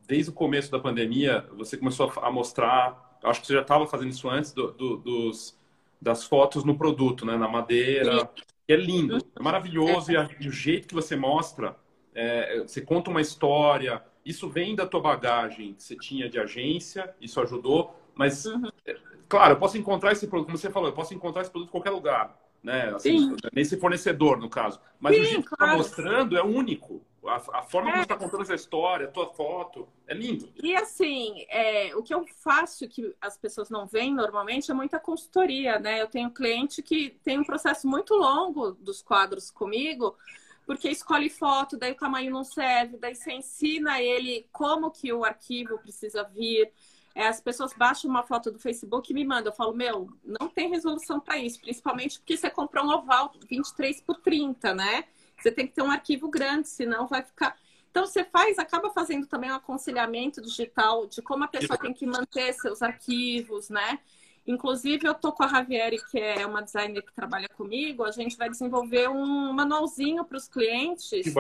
[0.07, 4.09] desde o começo da pandemia, você começou a mostrar, acho que você já estava fazendo
[4.09, 5.57] isso antes, do, do, dos,
[6.01, 7.35] das fotos no produto, né?
[7.35, 8.29] na madeira.
[8.67, 10.11] é lindo, é maravilhoso.
[10.11, 11.75] E, e, o jeito que você mostra,
[12.15, 14.01] é, você conta uma história.
[14.25, 17.93] Isso vem da tua bagagem que você tinha de agência, isso ajudou.
[18.15, 18.69] Mas, uhum.
[18.85, 18.95] é,
[19.27, 21.71] claro, eu posso encontrar esse produto, como você falou, eu posso encontrar esse produto em
[21.71, 22.35] qualquer lugar.
[22.63, 22.89] Né?
[22.95, 24.79] Assim, nesse fornecedor, no caso.
[24.99, 25.57] Mas Sim, o jeito claro.
[25.57, 27.01] que está mostrando é único.
[27.27, 27.91] A, a forma é.
[27.91, 30.51] como você está contando essa história, a tua foto, é lindo.
[30.61, 34.99] E assim, é, o que eu faço que as pessoas não veem normalmente é muita
[34.99, 36.01] consultoria, né?
[36.01, 40.17] Eu tenho cliente que tem um processo muito longo dos quadros comigo,
[40.65, 45.23] porque escolhe foto, daí o tamanho não serve, daí você ensina ele como que o
[45.23, 46.71] arquivo precisa vir.
[47.15, 49.51] É, as pessoas baixam uma foto do Facebook e me mandam.
[49.51, 54.01] Eu falo, meu, não tem resolução para isso, principalmente porque você comprou um oval 23
[54.01, 55.05] por 30, né?
[55.37, 57.57] Você tem que ter um arquivo grande, senão vai ficar.
[57.89, 62.05] Então, você faz, acaba fazendo também um aconselhamento digital de como a pessoa tem que
[62.05, 63.99] manter seus arquivos, né?
[64.47, 68.37] Inclusive, eu tô com a Javiere, que é uma designer que trabalha comigo, a gente
[68.37, 71.33] vai desenvolver um manualzinho para os clientes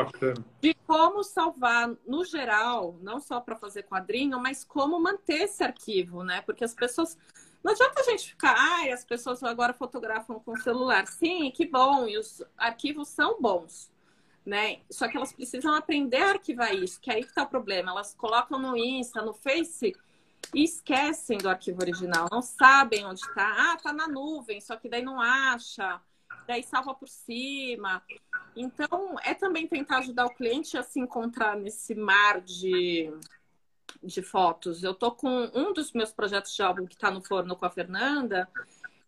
[0.59, 6.21] de como salvar, no geral, não só para fazer quadrinho, mas como manter esse arquivo,
[6.21, 6.41] né?
[6.41, 7.17] Porque as pessoas.
[7.67, 11.05] Não adianta a gente ficar, ai, as pessoas agora fotografam com celular.
[11.05, 13.91] Sim, que bom, e os arquivos são bons
[14.45, 14.79] né?
[14.89, 17.91] Só que elas precisam aprender a arquivar isso, que aí que tá o problema.
[17.91, 19.93] Elas colocam no Insta, no Face
[20.55, 23.73] e esquecem do arquivo original, não sabem onde está.
[23.73, 25.99] Ah, tá na nuvem, só que daí não acha,
[26.47, 28.01] daí salva por cima.
[28.55, 33.11] Então, é também tentar ajudar o cliente a se encontrar nesse mar de,
[34.03, 34.83] de fotos.
[34.83, 37.69] Eu tô com um dos meus projetos de álbum que está no forno com a
[37.69, 38.49] Fernanda,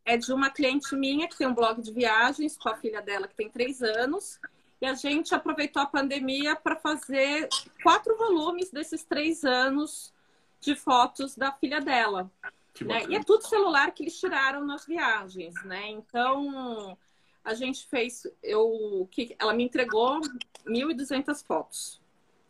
[0.06, 3.28] é de uma cliente minha que tem um blog de viagens com a filha dela
[3.28, 4.40] que tem três anos.
[4.82, 7.50] E a gente aproveitou a pandemia para fazer
[7.84, 10.14] quatro volumes desses três anos
[10.60, 12.32] de fotos da filha dela.
[12.82, 13.06] Né?
[13.10, 15.90] E é tudo celular que eles tiraram nas viagens, né?
[15.90, 16.98] Então
[17.44, 20.22] a gente fez, eu, que ela me entregou
[20.66, 22.02] 1.200 fotos,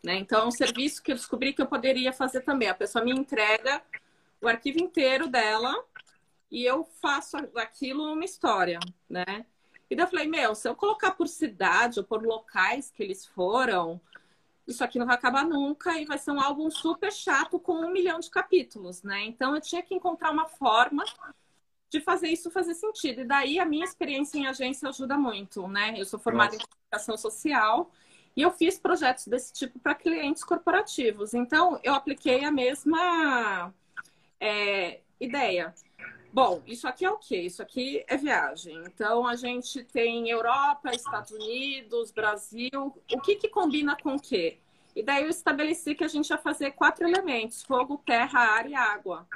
[0.04, 0.16] né?
[0.16, 2.70] Então é um serviço que eu descobri que eu poderia fazer também.
[2.70, 3.82] A pessoa me entrega
[4.42, 5.74] o arquivo inteiro dela
[6.52, 9.46] e eu faço aquilo uma história, né?
[9.90, 13.26] E daí eu falei, meu, se eu colocar por cidade ou por locais que eles
[13.26, 14.00] foram,
[14.68, 17.92] isso aqui não vai acabar nunca e vai ser um álbum super chato com um
[17.92, 19.24] milhão de capítulos, né?
[19.26, 21.04] Então eu tinha que encontrar uma forma
[21.90, 23.22] de fazer isso fazer sentido.
[23.22, 25.96] E daí a minha experiência em agência ajuda muito, né?
[25.98, 26.64] Eu sou formada Nossa.
[26.64, 27.92] em comunicação social
[28.40, 31.34] e eu fiz projetos desse tipo para clientes corporativos.
[31.34, 33.74] Então eu apliquei a mesma
[34.40, 35.76] é, ideia.
[36.32, 37.42] Bom, isso aqui é o quê?
[37.42, 38.82] Isso aqui é viagem.
[38.88, 42.96] Então, a gente tem Europa, Estados Unidos, Brasil.
[43.12, 44.60] O que, que combina com o quê?
[44.96, 48.76] E daí eu estabeleci que a gente ia fazer quatro elementos: fogo, terra, ar e
[48.76, 49.28] água.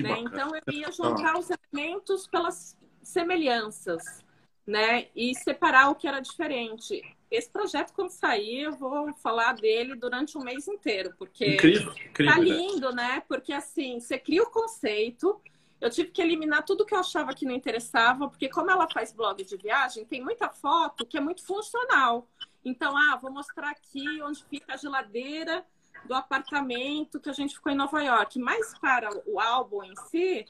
[0.00, 0.20] Né?
[0.20, 4.24] Então, eu ia juntar os elementos pelas semelhanças,
[4.68, 5.08] né?
[5.16, 7.02] E separar o que era diferente.
[7.30, 12.34] Esse projeto, quando sair, eu vou falar dele durante um mês inteiro, porque incrível, incrível,
[12.34, 13.14] tá lindo, né?
[13.14, 13.22] né?
[13.28, 15.40] Porque assim, você cria o conceito
[15.80, 19.12] eu tive que eliminar tudo que eu achava que não interessava, porque como ela faz
[19.12, 22.28] blog de viagem, tem muita foto que é muito funcional.
[22.64, 25.64] Então, ah, vou mostrar aqui onde fica a geladeira
[26.04, 28.40] do apartamento que a gente ficou em Nova York.
[28.40, 30.44] Mas para o álbum em si,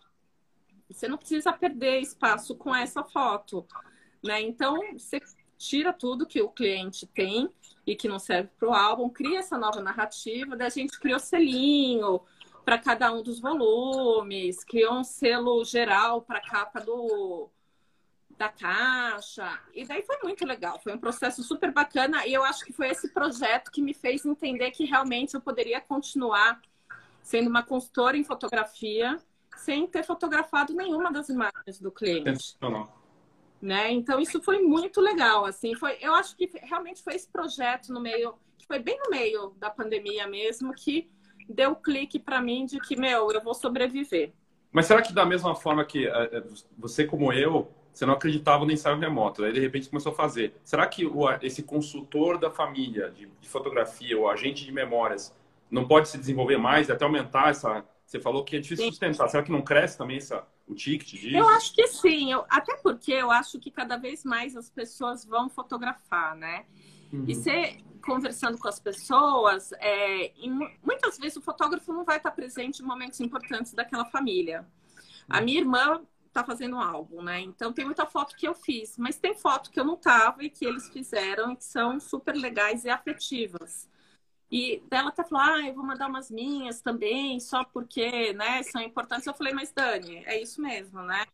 [0.89, 3.67] você não precisa perder espaço com essa foto,
[4.23, 4.41] né?
[4.43, 5.21] Então, você
[5.57, 7.49] tira tudo que o cliente tem
[7.87, 11.19] e que não serve para o álbum, cria essa nova narrativa, daí a gente criou
[11.19, 12.21] selinho,
[12.69, 17.49] para cada um dos volumes, criou um selo geral para a capa do,
[18.37, 19.59] da caixa.
[19.73, 22.27] E daí foi muito legal, foi um processo super bacana.
[22.27, 25.81] E eu acho que foi esse projeto que me fez entender que realmente eu poderia
[25.81, 26.61] continuar
[27.23, 29.19] sendo uma consultora em fotografia
[29.57, 32.55] sem ter fotografado nenhuma das imagens do cliente.
[33.61, 33.91] Né?
[33.91, 38.01] Então isso foi muito legal, assim, foi, eu acho que realmente foi esse projeto no
[38.01, 41.11] meio, que foi bem no meio da pandemia mesmo, que
[41.49, 44.33] deu clique para mim de que, meu, eu vou sobreviver.
[44.71, 46.43] Mas será que da mesma forma que eh, eh,
[46.77, 50.55] você como eu, você não acreditava no ensaio remoto, aí de repente começou a fazer.
[50.63, 55.35] Será que o, esse consultor da família de, de fotografia, o agente de memórias,
[55.69, 58.91] não pode se desenvolver mais, até aumentar essa você falou que é difícil sim.
[58.91, 59.29] sustentar.
[59.29, 61.37] Será que não cresce também essa, o ticket disso?
[61.37, 62.33] Eu acho que sim.
[62.33, 66.65] Eu, até porque eu acho que cada vez mais as pessoas vão fotografar, né?
[67.13, 67.27] Uhum.
[67.29, 70.33] E você conversando com as pessoas, é,
[70.83, 74.67] muitas vezes o fotógrafo não vai estar presente em momentos importantes daquela família.
[75.29, 77.43] A minha irmã está fazendo um álbum, né?
[77.43, 80.49] Então tem muita foto que eu fiz, mas tem foto que eu não tava e
[80.49, 83.87] que eles fizeram e que são super legais e afetivas.
[84.51, 88.81] E ela até falou, ah, eu vou mandar umas minhas também, só porque, né, são
[88.81, 89.27] importantes.
[89.27, 91.27] Eu falei, mas Dani, é isso mesmo, né?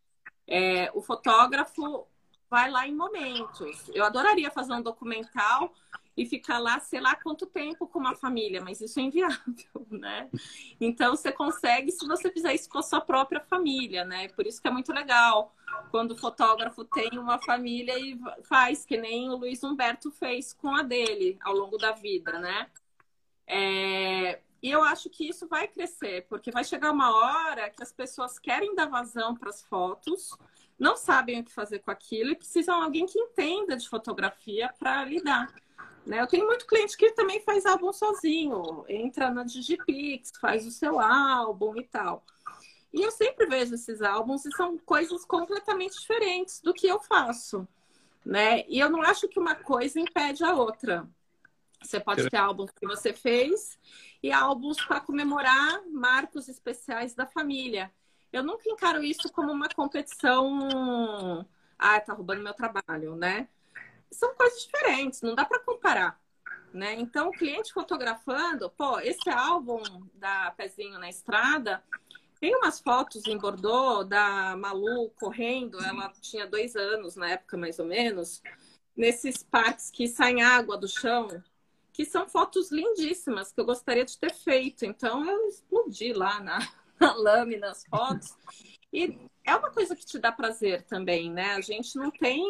[0.46, 2.06] É, o fotógrafo
[2.50, 3.88] vai lá em momentos.
[3.94, 5.72] Eu adoraria fazer um documental
[6.16, 10.28] e ficar lá, sei lá quanto tempo com uma família, mas isso é inviável, né?
[10.80, 14.28] Então você consegue se você fizer isso com a sua própria família, né?
[14.28, 15.52] Por isso que é muito legal
[15.90, 20.74] quando o fotógrafo tem uma família e faz que nem o Luiz Humberto fez com
[20.74, 22.68] a dele ao longo da vida, né?
[23.46, 27.92] É, e eu acho que isso vai crescer, porque vai chegar uma hora que as
[27.92, 30.30] pessoas querem dar vazão para as fotos,
[30.78, 34.72] não sabem o que fazer com aquilo e precisam de alguém que entenda de fotografia
[34.78, 35.54] para lidar.
[36.06, 36.20] Né?
[36.20, 40.98] Eu tenho muito cliente que também faz álbum sozinho, entra na Digipix, faz o seu
[40.98, 42.24] álbum e tal.
[42.92, 47.66] E eu sempre vejo esses álbuns e são coisas completamente diferentes do que eu faço.
[48.24, 48.64] Né?
[48.68, 51.06] E eu não acho que uma coisa impede a outra.
[51.84, 53.78] Você pode ter álbuns que você fez
[54.22, 57.92] e álbuns para comemorar marcos especiais da família.
[58.32, 61.46] Eu nunca encaro isso como uma competição.
[61.78, 63.48] Ah, tá roubando meu trabalho, né?
[64.10, 66.20] São coisas diferentes, não dá para comparar.
[66.72, 66.94] Né?
[66.94, 69.80] Então, o cliente fotografando, pô, esse álbum
[70.14, 71.84] da Pezinho na Estrada,
[72.40, 77.78] tem umas fotos em Bordeaux da Malu correndo, ela tinha dois anos na época, mais
[77.78, 78.42] ou menos,
[78.96, 81.28] nesses parques que saem água do chão,
[81.94, 84.84] que são fotos lindíssimas que eu gostaria de ter feito.
[84.84, 86.58] Então eu explodi lá na,
[87.00, 88.36] na lâmina as fotos.
[88.92, 91.52] E é uma coisa que te dá prazer também, né?
[91.52, 92.42] A gente não tem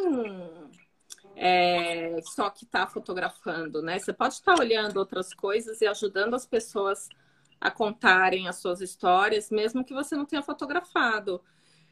[1.37, 3.99] é, só que está fotografando, né?
[3.99, 7.09] Você pode estar olhando outras coisas e ajudando as pessoas
[7.61, 11.43] a contarem as suas histórias, mesmo que você não tenha fotografado.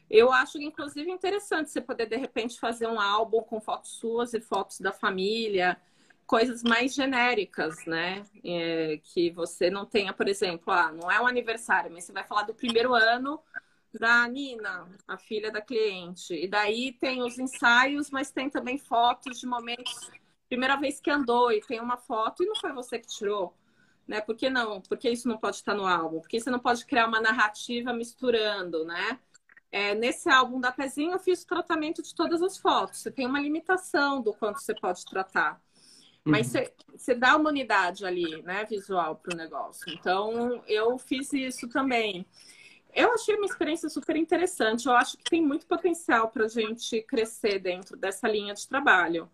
[0.09, 4.41] Eu acho, inclusive, interessante você poder, de repente, fazer um álbum com fotos suas e
[4.41, 5.79] fotos da família,
[6.25, 8.23] coisas mais genéricas, né?
[8.43, 12.23] É, que você não tenha, por exemplo, ah, não é um aniversário, mas você vai
[12.23, 13.41] falar do primeiro ano
[13.99, 16.33] da Nina, a filha da cliente.
[16.33, 20.11] E daí tem os ensaios, mas tem também fotos de momentos.
[20.47, 23.55] Primeira vez que andou e tem uma foto e não foi você que tirou.
[24.07, 24.19] Né?
[24.19, 24.81] Por que não?
[24.81, 26.19] Por que isso não pode estar no álbum?
[26.19, 29.19] Porque você não pode criar uma narrativa misturando, né?
[29.71, 32.99] É, nesse álbum da Pezinho eu fiz o tratamento de todas as fotos.
[32.99, 35.59] Você tem uma limitação do quanto você pode tratar.
[36.25, 36.63] Mas uhum.
[36.95, 39.91] você dá uma unidade ali, né, visual para o negócio.
[39.93, 42.25] Então, eu fiz isso também.
[42.95, 44.85] Eu achei uma experiência super interessante.
[44.85, 49.29] Eu acho que tem muito potencial para a gente crescer dentro dessa linha de trabalho,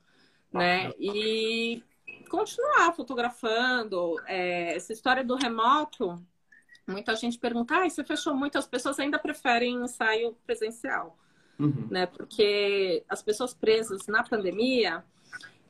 [0.52, 0.92] né?
[0.98, 1.84] E
[2.30, 4.16] continuar fotografando.
[4.26, 6.24] É, essa história do remoto,
[6.88, 11.18] muita gente pergunta: ah, você fechou muito, as pessoas ainda preferem ensaio presencial,
[11.60, 11.88] uhum.
[11.92, 12.06] né?
[12.06, 15.04] Porque as pessoas presas na pandemia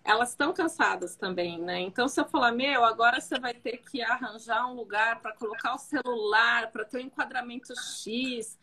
[0.10, 1.80] elas estão cansadas também, né?
[1.82, 5.76] Então, se eu falar, meu, agora você vai ter que arranjar um lugar para colocar
[5.76, 8.58] o celular, para ter o um enquadramento X,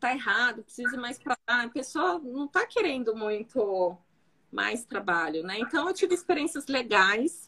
[0.00, 1.64] tá errado, precisa ir mais para lá.
[1.64, 3.98] A pessoa não está querendo muito
[4.50, 5.58] mais trabalho, né?
[5.58, 7.46] Então, eu tive experiências legais,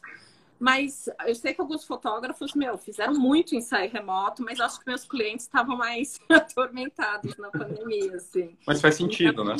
[0.59, 5.03] mas eu sei que alguns fotógrafos, meu, fizeram muito ensaio remoto, mas acho que meus
[5.03, 8.55] clientes estavam mais atormentados na pandemia, assim.
[8.67, 9.55] Mas faz sentido, então, né?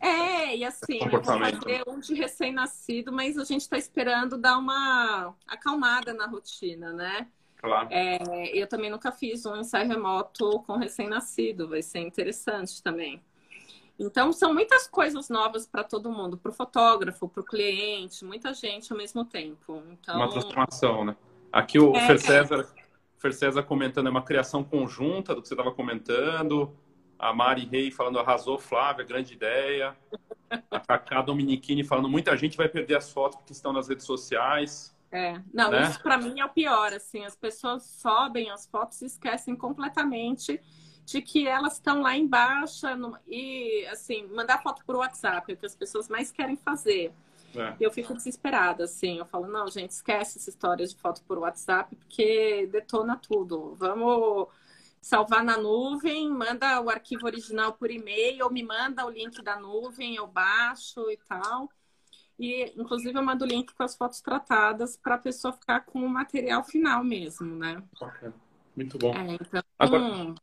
[0.00, 4.56] É, e assim, eu vou fazer um de recém-nascido, mas a gente está esperando dar
[4.58, 7.28] uma acalmada na rotina, né?
[7.56, 7.88] Claro.
[7.90, 13.22] É, eu também nunca fiz um ensaio remoto com recém-nascido, vai ser interessante também.
[13.98, 18.54] Então, são muitas coisas novas para todo mundo, para o fotógrafo, para o cliente, muita
[18.54, 19.82] gente ao mesmo tempo.
[19.90, 20.16] Então...
[20.16, 21.14] Uma transformação, né?
[21.52, 22.66] Aqui o é, Fer César
[23.20, 26.74] Fer César comentando, é uma criação conjunta do que você estava comentando.
[27.20, 29.96] A Mari Rei falando, arrasou, Flávia, grande ideia.
[30.70, 34.96] A Cacá Dominiquini falando, muita gente vai perder as fotos porque estão nas redes sociais.
[35.12, 35.82] É, não, né?
[35.88, 40.60] isso para mim é o pior, assim, as pessoas sobem as fotos e esquecem completamente
[41.04, 42.86] de que elas estão lá embaixo
[43.26, 47.12] e, assim, mandar foto por WhatsApp, é o que as pessoas mais querem fazer.
[47.56, 47.74] É.
[47.80, 49.18] Eu fico desesperada, assim.
[49.18, 53.74] Eu falo, não, gente, esquece essa história de foto por WhatsApp, porque detona tudo.
[53.76, 54.48] Vamos
[55.00, 59.58] salvar na nuvem, manda o arquivo original por e-mail, ou me manda o link da
[59.58, 61.68] nuvem, eu baixo e tal.
[62.38, 66.00] E, inclusive, eu mando o link com as fotos tratadas para a pessoa ficar com
[66.00, 67.82] o material final mesmo, né?
[68.76, 69.14] Muito bom.
[69.14, 69.62] É, então...
[69.78, 70.34] Agora,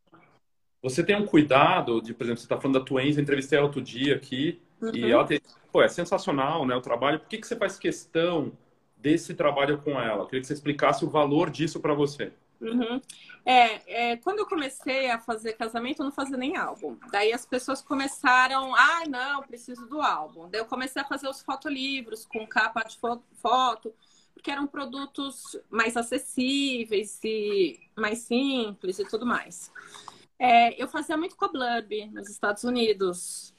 [0.81, 3.65] você tem um cuidado de, por exemplo, você está falando da Twens, eu entrevistei ela
[3.65, 4.91] outro dia aqui, uhum.
[4.93, 5.41] e ela tem,
[5.71, 7.19] pô, é sensacional, né, o trabalho.
[7.19, 8.51] Por que, que você faz questão
[8.95, 10.23] desse trabalho com ela?
[10.23, 12.31] Eu queria que você explicasse o valor disso para você.
[12.59, 13.01] Uhum.
[13.45, 16.97] É, é, quando eu comecei a fazer casamento, eu não fazia nem álbum.
[17.11, 20.49] Daí as pessoas começaram, ah, não, preciso do álbum.
[20.49, 23.93] Daí eu comecei a fazer os fotolivros com capa de foto,
[24.33, 29.71] porque eram produtos mais acessíveis e mais simples e tudo mais.
[30.39, 33.53] É, eu fazia muito Blurb nos Estados Unidos.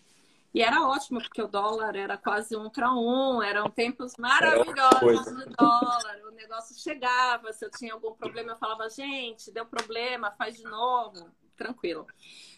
[0.58, 5.54] E era ótimo, porque o dólar era quase um para um, eram tempos maravilhosos de
[5.54, 6.20] dólar.
[6.26, 10.64] O negócio chegava, se eu tinha algum problema, eu falava, gente, deu problema, faz de
[10.64, 12.08] novo, tranquilo.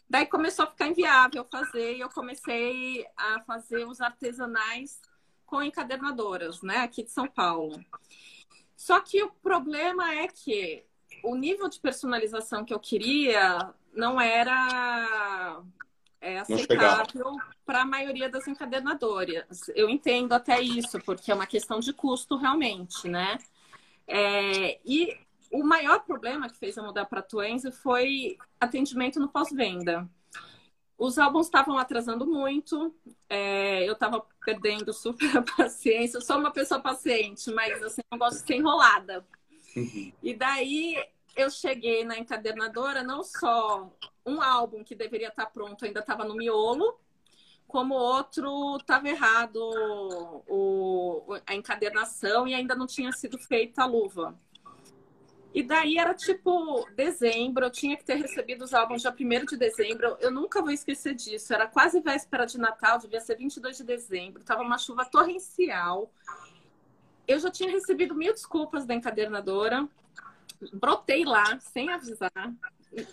[0.08, 4.98] Daí começou a ficar inviável fazer e eu comecei a fazer os artesanais
[5.44, 7.78] com encadernadoras, né, aqui de São Paulo.
[8.74, 10.86] Só que o problema é que
[11.22, 15.62] o nível de personalização que eu queria não era
[16.20, 19.68] é, aceitável para a maioria das encadernadoras.
[19.74, 23.38] Eu entendo até isso, porque é uma questão de custo realmente, né?
[24.06, 25.16] É, e
[25.50, 30.08] o maior problema que fez eu mudar para a Twenze foi atendimento no pós-venda.
[30.98, 32.94] Os álbuns estavam atrasando muito,
[33.26, 36.18] é, eu estava perdendo super a paciência.
[36.18, 39.26] Eu sou uma pessoa paciente, mas assim, não gosto de ser enrolada.
[39.74, 40.12] Uhum.
[40.22, 41.02] E daí
[41.40, 43.90] eu cheguei na encadernadora, não só
[44.24, 46.98] um álbum que deveria estar pronto ainda estava no miolo,
[47.66, 49.60] como outro estava errado
[50.48, 54.38] o, a encadernação e ainda não tinha sido feita a luva.
[55.52, 59.56] E daí era tipo dezembro, eu tinha que ter recebido os álbuns já 1 de
[59.56, 60.16] dezembro.
[60.20, 61.52] Eu nunca vou esquecer disso.
[61.52, 64.44] Era quase véspera de Natal, devia ser 22 de dezembro.
[64.44, 66.12] Tava uma chuva torrencial.
[67.26, 69.88] Eu já tinha recebido mil desculpas da encadernadora
[70.72, 72.32] brotei lá, sem avisar,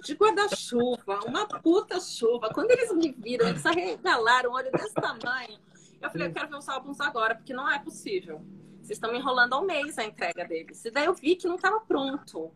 [0.04, 2.50] de guarda-chuva, uma puta chuva.
[2.54, 5.60] Quando eles me viram, eles arregalaram um olho desse tamanho.
[6.02, 8.42] Eu falei, eu quero ver os álbuns agora, porque não é possível.
[8.82, 10.84] Vocês estão me enrolando há um mês a entrega deles.
[10.86, 12.52] E daí eu vi que não estava pronto.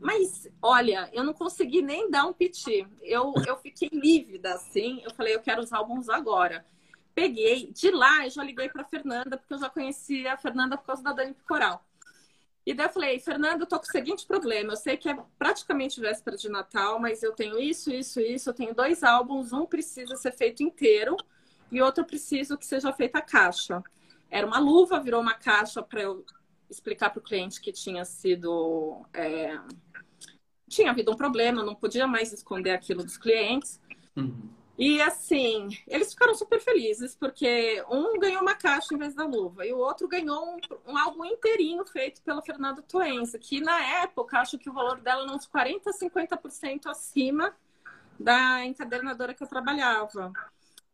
[0.00, 2.86] Mas, olha, eu não consegui nem dar um piti.
[3.02, 5.02] Eu, eu fiquei lívida, assim.
[5.04, 6.64] Eu falei, eu quero os álbuns agora.
[7.14, 7.72] Peguei.
[7.72, 11.02] De lá, eu já liguei para Fernanda, porque eu já conhecia a Fernanda por causa
[11.02, 11.84] da Dani Coral.
[12.68, 14.74] E daí eu falei, Fernando, eu tô com o seguinte problema.
[14.74, 18.50] Eu sei que é praticamente véspera de Natal, mas eu tenho isso, isso, isso.
[18.50, 21.16] Eu tenho dois álbuns, um precisa ser feito inteiro
[21.72, 23.82] e outro preciso que seja feita a caixa.
[24.30, 26.26] Era uma luva, virou uma caixa para eu
[26.68, 29.02] explicar para o cliente que tinha sido.
[29.14, 29.58] É...
[30.68, 33.80] Tinha havido um problema, não podia mais esconder aquilo dos clientes.
[34.14, 34.46] Uhum.
[34.78, 39.66] E assim, eles ficaram super felizes, porque um ganhou uma caixa em vez da luva,
[39.66, 44.38] e o outro ganhou um, um álbum inteirinho feito pela Fernanda Toenza, que na época
[44.38, 47.52] acho que o valor dela era uns 40%, 50% acima
[48.20, 50.32] da encadernadora que eu trabalhava.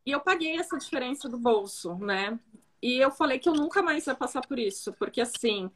[0.06, 2.38] E eu paguei essa diferença do bolso, né?
[2.80, 5.70] E eu falei que eu nunca mais ia passar por isso, porque assim,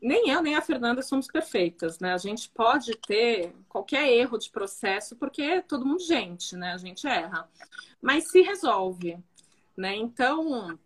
[0.00, 2.12] nem eu nem a Fernanda somos perfeitas, né?
[2.12, 6.72] A gente pode ter qualquer erro de processo, porque é todo mundo gente, né?
[6.72, 7.48] A gente erra.
[8.00, 9.18] Mas se resolve,
[9.76, 9.94] né?
[9.94, 10.78] Então,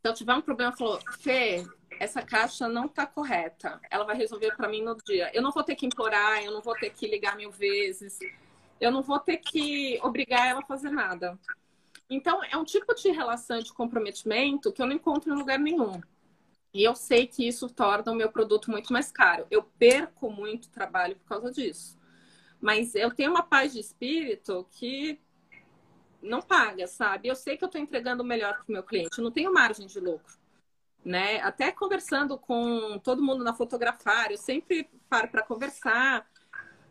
[0.00, 1.64] se eu tiver um problema, falou, Fê,
[1.98, 3.80] essa caixa não está correta.
[3.90, 5.30] Ela vai resolver para mim no dia.
[5.34, 8.18] Eu não vou ter que implorar, eu não vou ter que ligar mil vezes,
[8.80, 11.38] eu não vou ter que obrigar ela a fazer nada.
[12.08, 16.00] Então, é um tipo de relação de comprometimento que eu não encontro em lugar nenhum.
[16.74, 19.46] E eu sei que isso torna o meu produto muito mais caro.
[19.48, 21.96] Eu perco muito trabalho por causa disso.
[22.60, 25.20] Mas eu tenho uma paz de espírito que
[26.20, 27.28] não paga, sabe?
[27.28, 29.16] Eu sei que eu estou entregando o melhor para o meu cliente.
[29.16, 30.36] Eu não tenho margem de lucro.
[31.04, 31.40] Né?
[31.42, 36.28] Até conversando com todo mundo na fotografar, eu sempre paro para conversar.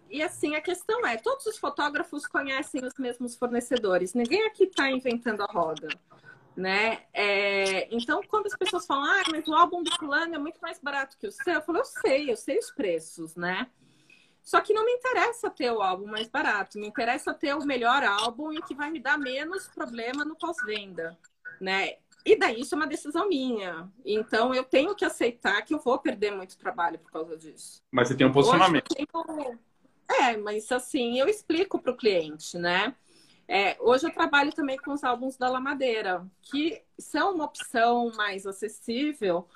[0.10, 4.14] E assim, a questão é, todos os fotógrafos conhecem os mesmos fornecedores.
[4.14, 5.90] Ninguém aqui está inventando a roda
[6.56, 7.04] né?
[7.14, 10.80] É, então, quando as pessoas falam, ah, mas o álbum do fulano é muito mais
[10.80, 13.68] barato que o seu, eu falo, eu sei, eu sei os preços, né?
[14.44, 18.04] Só que não me interessa ter o álbum mais barato, me interessa ter o melhor
[18.04, 21.18] álbum e que vai me dar menos problema no pós-venda,
[21.62, 21.96] né?
[22.26, 23.90] E daí isso é uma decisão minha.
[24.06, 27.82] Então eu tenho que aceitar que eu vou perder muito trabalho por causa disso.
[27.92, 28.94] Mas você tem um posicionamento.
[28.94, 29.60] Tenho...
[30.10, 32.94] É, mas assim, eu explico para o cliente, né?
[33.48, 38.46] É, hoje eu trabalho também com os álbuns da Lamadeira, que são uma opção mais
[38.46, 39.48] acessível,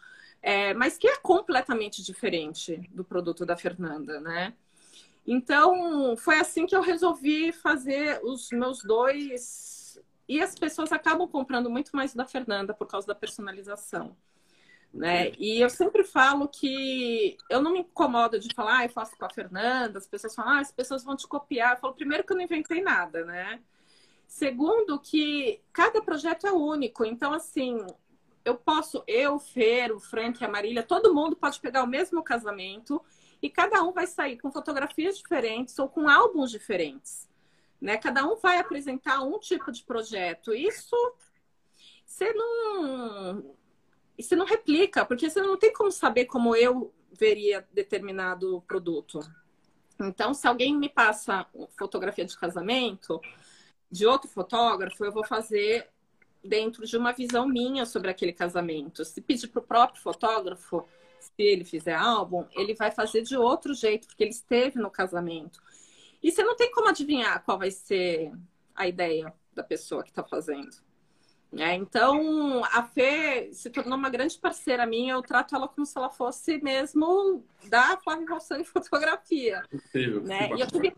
[0.41, 4.53] é, mas que é completamente diferente do produto da Fernanda, né?
[5.25, 10.01] Então, foi assim que eu resolvi fazer os meus dois.
[10.27, 14.15] E as pessoas acabam comprando muito mais da Fernanda por causa da personalização.
[14.93, 15.31] Né?
[15.37, 19.25] E eu sempre falo que eu não me incomodo de falar, ah, eu faço com
[19.25, 21.73] a Fernanda, as pessoas falam, ah, as pessoas vão te copiar.
[21.73, 23.61] Eu falo, primeiro que eu não inventei nada, né?
[24.27, 27.05] Segundo, que cada projeto é único.
[27.05, 27.77] Então, assim,
[28.43, 33.01] eu posso, eu, Fer, o Frank, a Marília, todo mundo pode pegar o mesmo casamento
[33.41, 37.27] e cada um vai sair com fotografias diferentes ou com álbuns diferentes.
[37.79, 37.97] Né?
[37.97, 40.53] Cada um vai apresentar um tipo de projeto.
[40.53, 40.95] Isso
[42.05, 43.55] você não,
[44.17, 49.19] você não replica, porque você não tem como saber como eu veria determinado produto.
[49.99, 51.45] Então, se alguém me passa
[51.77, 53.19] fotografia de casamento
[53.89, 55.87] de outro fotógrafo, eu vou fazer
[56.43, 59.03] dentro de uma visão minha sobre aquele casamento.
[59.03, 60.87] Se pedir para o próprio fotógrafo,
[61.19, 65.61] se ele fizer álbum, ele vai fazer de outro jeito, porque ele esteve no casamento.
[66.21, 68.31] E você não tem como adivinhar qual vai ser
[68.75, 70.75] a ideia da pessoa que está fazendo.
[71.55, 75.13] É, então, a Fê se tornou uma grande parceira minha.
[75.13, 79.63] Eu trato ela como se ela fosse mesmo da Flávia Rossani Fotografia.
[79.71, 80.49] Incrível, né?
[80.55, 80.91] E eu tive,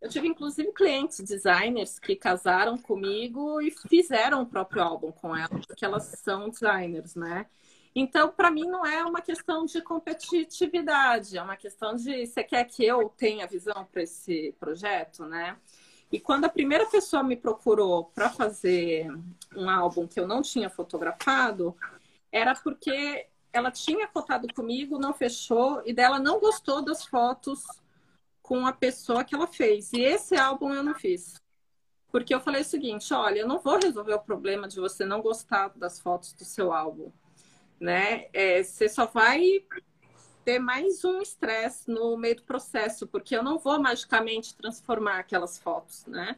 [0.00, 5.60] eu tive, inclusive, clientes designers que casaram comigo e fizeram o próprio álbum com ela,
[5.66, 7.46] porque elas são designers, né?
[7.94, 12.64] Então, para mim, não é uma questão de competitividade, é uma questão de você quer
[12.64, 15.56] que eu tenha visão para esse projeto, né?
[16.10, 19.06] E quando a primeira pessoa me procurou para fazer
[19.54, 21.76] um álbum que eu não tinha fotografado,
[22.32, 27.64] era porque ela tinha cotado comigo, não fechou, e dela não gostou das fotos
[28.50, 29.92] com a pessoa que ela fez.
[29.92, 31.40] E esse álbum eu não fiz.
[32.10, 35.22] Porque eu falei o seguinte: olha, eu não vou resolver o problema de você não
[35.22, 37.12] gostar das fotos do seu álbum.
[37.78, 38.26] Né?
[38.32, 39.64] É, você só vai
[40.44, 45.56] ter mais um estresse no meio do processo, porque eu não vou magicamente transformar aquelas
[45.56, 46.36] fotos, né?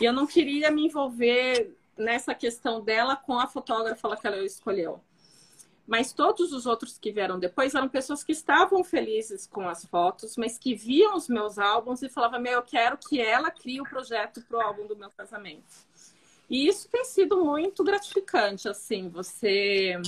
[0.00, 5.04] E eu não queria me envolver nessa questão dela com a fotógrafa que ela escolheu.
[5.92, 10.38] Mas todos os outros que vieram depois eram pessoas que estavam felizes com as fotos,
[10.38, 13.84] mas que viam os meus álbuns e falavam: Meu, eu quero que ela crie o
[13.84, 15.70] projeto para o álbum do meu casamento.
[16.48, 20.00] E isso tem sido muito gratificante, assim, você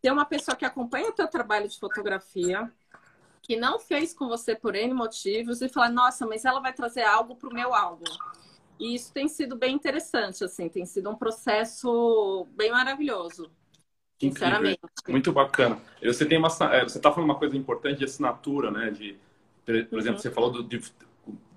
[0.00, 2.72] ter uma pessoa que acompanha o teu trabalho de fotografia,
[3.42, 7.02] que não fez com você por N motivos, e falar: Nossa, mas ela vai trazer
[7.02, 8.10] algo para o meu álbum.
[8.80, 13.50] E isso tem sido bem interessante, assim, tem sido um processo bem maravilhoso.
[14.30, 14.78] Sinceramente.
[14.78, 15.12] Incrível.
[15.12, 15.78] Muito bacana.
[16.02, 18.90] Você tem uma, é, você está falando uma coisa importante de assinatura, né?
[18.90, 19.16] De,
[19.64, 20.18] por exemplo, uhum.
[20.18, 20.80] você falou de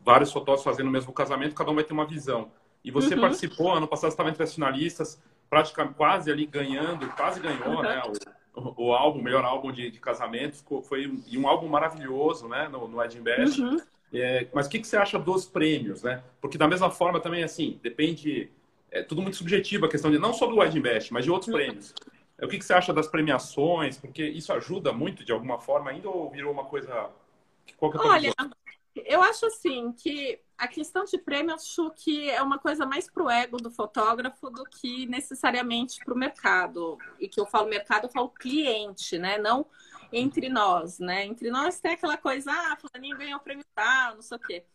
[0.03, 2.51] vários fotógrafos fazendo o mesmo casamento, cada um vai ter uma visão.
[2.83, 3.21] E você uhum.
[3.21, 7.81] participou, ano passado estava entre as finalistas, praticamente quase ali ganhando, quase ganhou, uhum.
[7.81, 8.01] né?
[8.55, 11.67] O, o, álbum, o melhor álbum de, de casamento, ficou, foi um, e um álbum
[11.67, 12.67] maravilhoso, né?
[12.67, 13.59] No, no Edinburgh.
[13.59, 13.77] Uhum.
[14.13, 16.23] É, mas o que, que você acha dos prêmios, né?
[16.39, 18.49] Porque da mesma forma também, assim, depende
[18.95, 21.55] é tudo muito subjetivo a questão de não só do Edinburgh, mas de outros uhum.
[21.55, 21.93] prêmios.
[22.41, 23.97] O que, que você acha das premiações?
[23.97, 27.09] Porque isso ajuda muito de alguma forma ainda ou virou uma coisa.
[27.77, 28.33] Qual que é Olha,
[28.95, 33.09] eu acho assim que a questão de prêmio eu acho que é uma coisa mais
[33.09, 36.97] pro ego do fotógrafo do que necessariamente pro mercado.
[37.19, 39.37] E que eu falo mercado, eu falo cliente, né?
[39.37, 39.65] Não
[40.11, 41.25] entre nós, né?
[41.25, 44.65] Entre nós tem aquela coisa, ah, fulaninho ganhou prêmio tal, não sei o quê.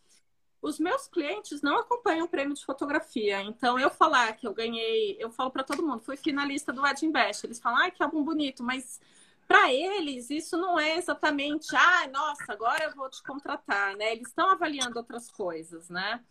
[0.63, 3.43] Os meus clientes não acompanham o prêmio de fotografia.
[3.43, 7.05] Então, eu falar que eu ganhei, eu falo para todo mundo, fui finalista do Ed
[7.05, 7.47] Invest.
[7.47, 9.01] Eles falam, ai, que álbum bonito, mas
[9.49, 14.13] para eles isso não é exatamente, ah, nossa, agora eu vou te contratar, né?
[14.13, 16.23] Eles estão avaliando outras coisas, né?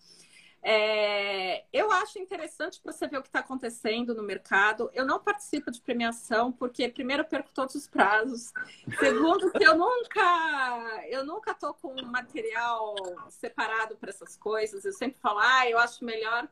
[0.61, 4.89] É, eu acho interessante para você ver o que está acontecendo no mercado.
[4.93, 8.51] Eu não participo de premiação porque primeiro eu perco todos os prazos.
[8.99, 12.95] Segundo, eu nunca eu nunca tô com material
[13.29, 14.83] separado para essas coisas.
[14.83, 16.47] Eu sempre falo, ah, eu acho melhor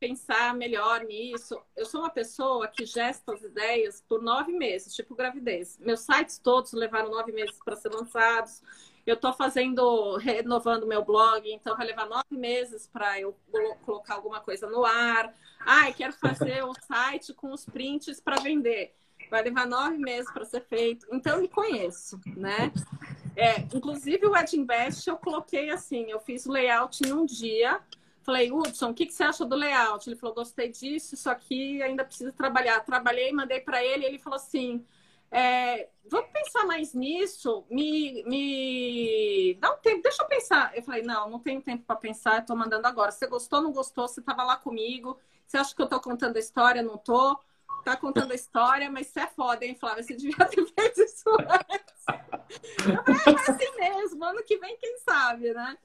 [0.00, 1.58] pensar melhor nisso.
[1.76, 5.78] Eu sou uma pessoa que gesta as ideias por nove meses, tipo gravidez.
[5.78, 8.62] Meus sites todos levaram nove meses para ser lançados.
[9.06, 13.36] Eu estou fazendo, renovando meu blog, então vai levar nove meses para eu
[13.84, 15.34] colocar alguma coisa no ar.
[15.60, 18.94] Ai, quero fazer um site com os prints para vender.
[19.30, 21.06] Vai levar nove meses para ser feito.
[21.12, 22.72] Então, eu me conheço, né?
[23.36, 27.80] É, inclusive o Ed Invest eu coloquei assim, eu fiz o layout em um dia.
[28.22, 30.08] Falei, Hudson, o que, que você acha do layout?
[30.08, 32.80] Ele falou, gostei disso, isso aqui ainda precisa trabalhar.
[32.80, 34.84] Trabalhei, mandei para ele, ele falou assim,
[35.34, 40.76] é, vamos pensar mais nisso, me, me dá um tempo, deixa eu pensar.
[40.76, 43.10] Eu falei, não, não tenho tempo para pensar, estou mandando agora.
[43.10, 46.40] Você gostou, não gostou, você estava lá comigo, você acha que eu estou contando a
[46.40, 47.38] história, não estou?
[47.84, 50.02] tá contando a história, mas você é foda, hein, Flávia?
[50.02, 52.04] Você devia ter feito isso antes.
[53.26, 55.76] é assim mesmo, ano que vem, quem sabe, né?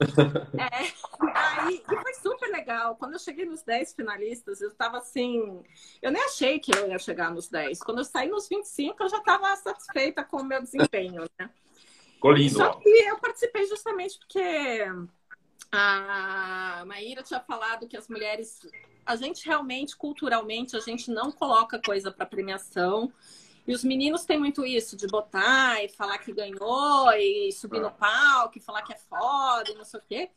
[0.58, 0.92] É,
[1.34, 2.89] aí, e foi super legal.
[3.00, 5.62] Quando eu cheguei nos 10 finalistas, eu tava assim.
[6.02, 7.82] Eu nem achei que eu ia chegar nos 10.
[7.82, 11.50] Quando eu saí nos 25, eu já tava satisfeita com o meu desempenho, né?
[12.12, 12.58] Ficou lindo.
[12.58, 14.84] Só que eu participei justamente porque
[15.72, 18.60] a Maíra tinha falado que as mulheres
[19.06, 23.10] a gente realmente, culturalmente, a gente não coloca coisa para premiação.
[23.66, 27.88] E os meninos têm muito isso, de botar e falar que ganhou, e subir no
[27.88, 27.92] ah.
[27.92, 30.30] palco, e falar que é foda, e não sei o quê.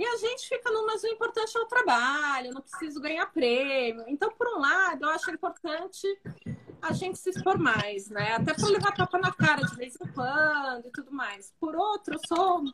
[0.00, 4.02] E a gente fica no, mas o importante é o trabalho, não preciso ganhar prêmio.
[4.08, 6.06] Então, por um lado, eu acho importante
[6.80, 8.32] a gente se expor mais, né?
[8.32, 11.52] Até para levar tapa na cara de vez em quando e tudo mais.
[11.60, 12.64] Por outro, eu sou,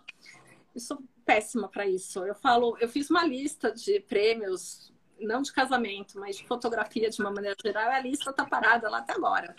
[0.73, 2.25] eu sou péssima para isso.
[2.25, 7.21] Eu falo, eu fiz uma lista de prêmios não de casamento, mas de fotografia de
[7.21, 9.55] uma maneira geral, a lista tá parada lá até agora.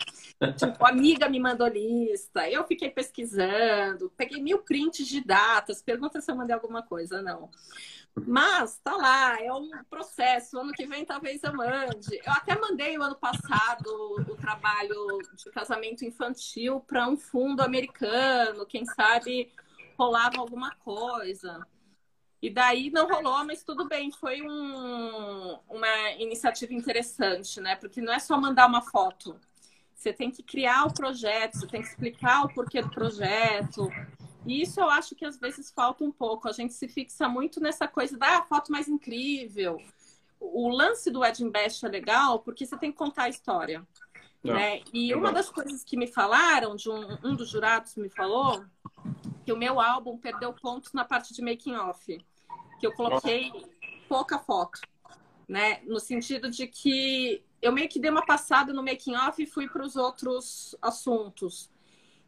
[0.56, 6.30] tipo, amiga me mandou lista, eu fiquei pesquisando, peguei mil prints de datas, pergunta se
[6.30, 7.50] eu mandei alguma coisa, não.
[8.26, 10.58] Mas tá lá, é um processo.
[10.58, 12.16] Ano que vem talvez eu mande.
[12.24, 13.86] Eu até mandei o ano passado
[14.28, 19.52] o trabalho de casamento infantil para um fundo americano, quem sabe
[19.96, 21.66] rolava alguma coisa.
[22.40, 27.74] E daí não rolou, mas tudo bem, foi um, uma iniciativa interessante, né?
[27.74, 29.38] Porque não é só mandar uma foto.
[29.92, 33.90] Você tem que criar o projeto, você tem que explicar o porquê do projeto.
[34.46, 36.48] E isso eu acho que às vezes falta um pouco.
[36.48, 39.82] A gente se fixa muito nessa coisa da ah, foto mais incrível.
[40.38, 43.84] O lance do Ed Best é legal porque você tem que contar a história.
[44.44, 44.80] Não, né?
[44.92, 48.64] E uma das coisas que me falaram, de um, um dos jurados me falou,
[49.48, 52.22] que o meu álbum perdeu pontos na parte de making off,
[52.78, 53.50] que eu coloquei
[54.06, 54.78] pouca foto,
[55.48, 55.80] né?
[55.84, 59.66] No sentido de que eu meio que dei uma passada no making off e fui
[59.66, 61.70] para os outros assuntos.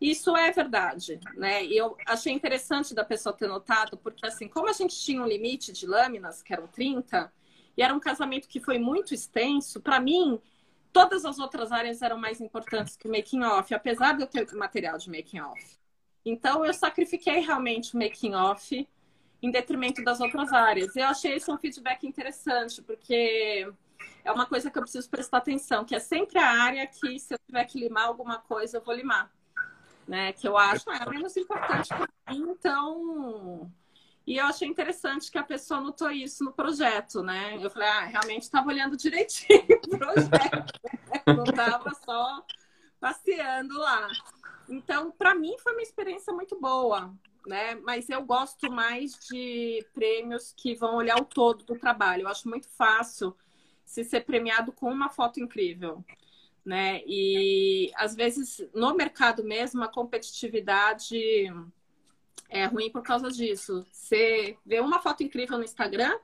[0.01, 1.63] Isso é verdade, né?
[1.67, 5.73] Eu achei interessante da pessoa ter notado, porque assim, como a gente tinha um limite
[5.73, 7.31] de lâminas, que eram 30,
[7.77, 10.41] e era um casamento que foi muito extenso, para mim,
[10.91, 14.51] todas as outras áreas eram mais importantes que o making off, apesar de eu ter
[14.55, 15.80] material de making off.
[16.25, 18.89] Então, eu sacrifiquei realmente o making off
[19.43, 20.95] em detrimento das outras áreas.
[20.95, 23.67] Eu achei esse um feedback interessante, porque
[24.25, 27.35] é uma coisa que eu preciso prestar atenção, que é sempre a área que, se
[27.35, 29.31] eu tiver que limar alguma coisa, eu vou limar.
[30.07, 30.33] Né?
[30.33, 33.71] Que eu acho é menos importante para mim, então.
[34.27, 37.59] E eu achei interessante que a pessoa notou isso no projeto, né?
[37.61, 41.23] Eu falei, ah, realmente estava olhando direitinho o projeto, né?
[41.27, 42.45] não estava só
[43.01, 44.09] passeando lá.
[44.71, 47.13] Então, para mim, foi uma experiência muito boa,
[47.47, 47.75] né?
[47.75, 52.23] Mas eu gosto mais de prêmios que vão olhar o todo do trabalho.
[52.23, 53.37] Eu acho muito fácil
[53.85, 56.05] se ser premiado com uma foto incrível,
[56.65, 57.03] né?
[57.05, 61.19] E às vezes no mercado mesmo a competitividade
[62.49, 63.85] é ruim por causa disso.
[63.91, 66.17] Você vê uma foto incrível no Instagram,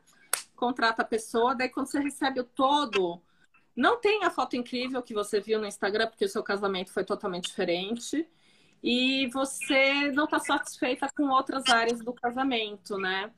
[0.54, 3.20] contrata a pessoa, daí quando você recebe o todo,
[3.76, 7.04] não tem a foto incrível que você viu no Instagram, porque o seu casamento foi
[7.04, 8.26] totalmente diferente.
[8.82, 13.30] E você não está satisfeita com outras áreas do casamento, né?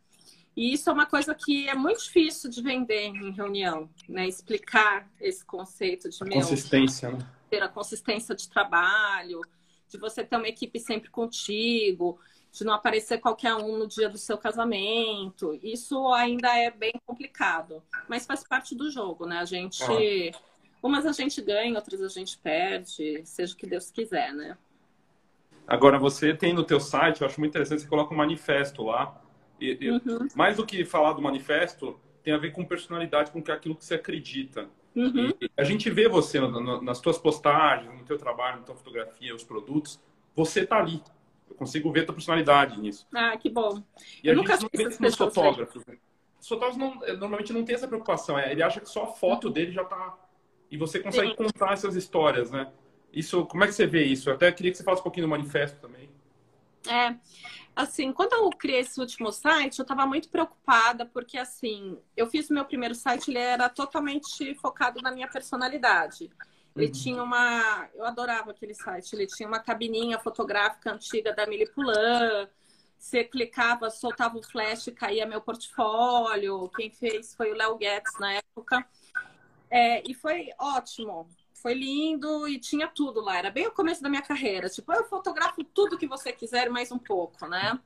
[0.56, 4.26] E isso é uma coisa que é muito difícil de vender em reunião, né?
[4.26, 7.18] Explicar esse conceito de a consistência, né?
[7.48, 9.40] ter a consistência de trabalho,
[9.88, 12.18] de você ter uma equipe sempre contigo,
[12.58, 15.58] de não aparecer qualquer um no dia do seu casamento.
[15.62, 19.38] Isso ainda é bem complicado, mas faz parte do jogo, né?
[19.38, 19.82] A gente.
[19.82, 20.48] Ah.
[20.80, 24.56] Umas a gente ganha, outras a gente perde, seja o que Deus quiser, né?
[25.66, 29.20] Agora, você tem no teu site, eu acho muito interessante, você coloca um manifesto lá.
[29.60, 30.28] E, uhum.
[30.36, 33.94] Mais do que falar do manifesto, tem a ver com personalidade, com aquilo que você
[33.94, 34.68] acredita.
[34.94, 35.30] Uhum.
[35.56, 36.40] a gente vê você
[36.82, 40.00] nas tuas postagens, no teu trabalho, na tua fotografia, os produtos,
[40.34, 41.02] você tá ali.
[41.58, 43.06] Consigo ver a tua personalidade nisso.
[43.12, 43.82] Ah, que bom.
[44.22, 45.84] E eu a nunca gente não vê nos fotógrafos.
[45.84, 45.98] Né?
[46.40, 48.38] Os fotógrafos não, eh, normalmente não tem essa preocupação.
[48.38, 50.16] É, ele acha que só a foto dele já tá...
[50.70, 51.34] E você consegue Sim.
[51.34, 52.70] contar essas histórias, né?
[53.12, 54.30] Isso, como é que você vê isso?
[54.30, 56.08] Eu até queria que você falasse um pouquinho do manifesto também.
[56.86, 57.16] É,
[57.74, 62.50] assim, quando eu criei esse último site, eu estava muito preocupada, porque assim, eu fiz
[62.50, 66.30] o meu primeiro site, ele era totalmente focado na minha personalidade.
[66.78, 67.88] Ele tinha uma.
[67.94, 69.12] Eu adorava aquele site.
[69.14, 72.48] Ele tinha uma cabininha fotográfica antiga da Mili Pulan.
[72.96, 76.68] Você clicava, soltava o flash caía meu portfólio.
[76.70, 78.86] Quem fez foi o Léo Guedes na época.
[79.70, 81.28] É, e foi ótimo.
[81.54, 83.38] Foi lindo e tinha tudo lá.
[83.38, 84.68] Era bem o começo da minha carreira.
[84.68, 87.78] Tipo, eu fotografo tudo que você quiser mais um pouco, né?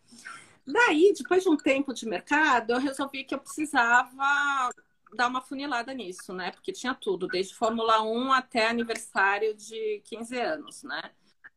[0.66, 4.70] Daí, depois de um tempo de mercado, eu resolvi que eu precisava
[5.14, 6.50] dar uma funilada nisso, né?
[6.50, 11.02] Porque tinha tudo, desde Fórmula 1 até aniversário de 15 anos, né?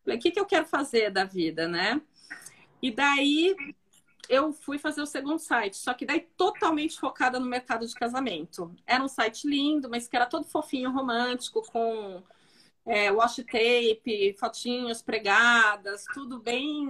[0.03, 2.01] Falei, o que, que eu quero fazer da vida, né?
[2.81, 3.55] E daí
[4.29, 8.73] eu fui fazer o segundo site, só que daí totalmente focada no mercado de casamento.
[8.85, 12.23] Era um site lindo, mas que era todo fofinho, romântico, com
[12.85, 16.87] é, washi tape, fotinhos pregadas, tudo bem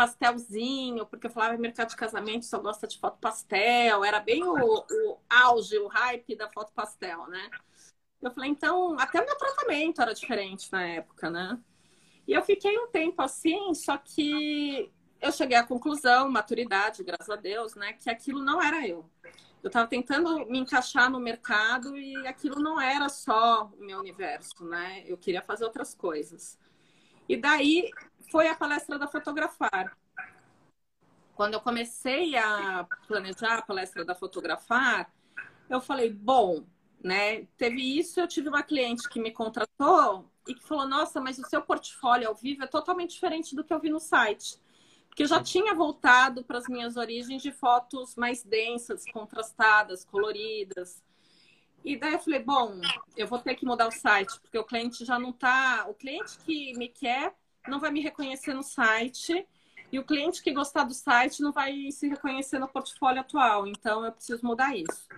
[0.00, 4.54] pastelzinho, porque eu falava mercado de casamento só gosta de foto pastel, era bem o,
[4.56, 7.50] o auge, o hype da foto pastel, né?
[8.22, 11.58] Eu falei, então, até o meu tratamento era diferente na época, né?
[12.26, 14.90] E eu fiquei um tempo assim, só que
[15.20, 19.04] eu cheguei à conclusão, maturidade, graças a Deus, né, que aquilo não era eu.
[19.62, 24.64] Eu estava tentando me encaixar no mercado e aquilo não era só o meu universo,
[24.64, 25.04] né?
[25.06, 26.58] Eu queria fazer outras coisas.
[27.28, 27.90] E daí
[28.30, 29.96] foi a palestra da Fotografar.
[31.34, 35.12] Quando eu comecei a planejar a palestra da Fotografar,
[35.68, 36.64] eu falei, bom,
[37.02, 37.46] né?
[37.56, 41.48] Teve isso, eu tive uma cliente que me contratou e que falou, nossa, mas o
[41.48, 44.60] seu portfólio ao vivo é totalmente diferente do que eu vi no site.
[45.08, 51.02] Porque eu já tinha voltado para as minhas origens de fotos mais densas, contrastadas, coloridas.
[51.84, 52.80] E daí eu falei, bom,
[53.16, 55.86] eu vou ter que mudar o site, porque o cliente já não está.
[55.88, 57.34] O cliente que me quer
[57.68, 59.46] não vai me reconhecer no site
[59.92, 63.66] e o cliente que gostar do site não vai se reconhecer no portfólio atual.
[63.66, 65.08] Então, eu preciso mudar isso.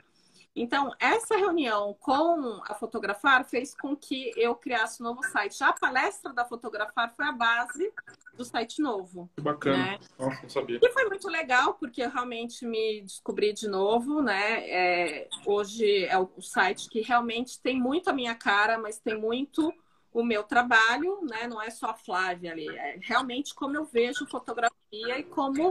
[0.55, 5.63] Então, essa reunião com a Fotografar fez com que eu criasse um novo site.
[5.65, 7.91] A palestra da Fotografar foi a base
[8.35, 9.31] do site novo.
[9.35, 9.79] Que bacana.
[9.79, 9.99] Né?
[10.19, 10.79] Nossa, não sabia.
[10.83, 14.69] E foi muito legal, porque eu realmente me descobri de novo, né?
[14.69, 19.73] É, hoje é o site que realmente tem muito a minha cara, mas tem muito
[20.13, 21.47] o meu trabalho, né?
[21.47, 25.71] Não é só a Flávia ali, é realmente como eu vejo fotografia e como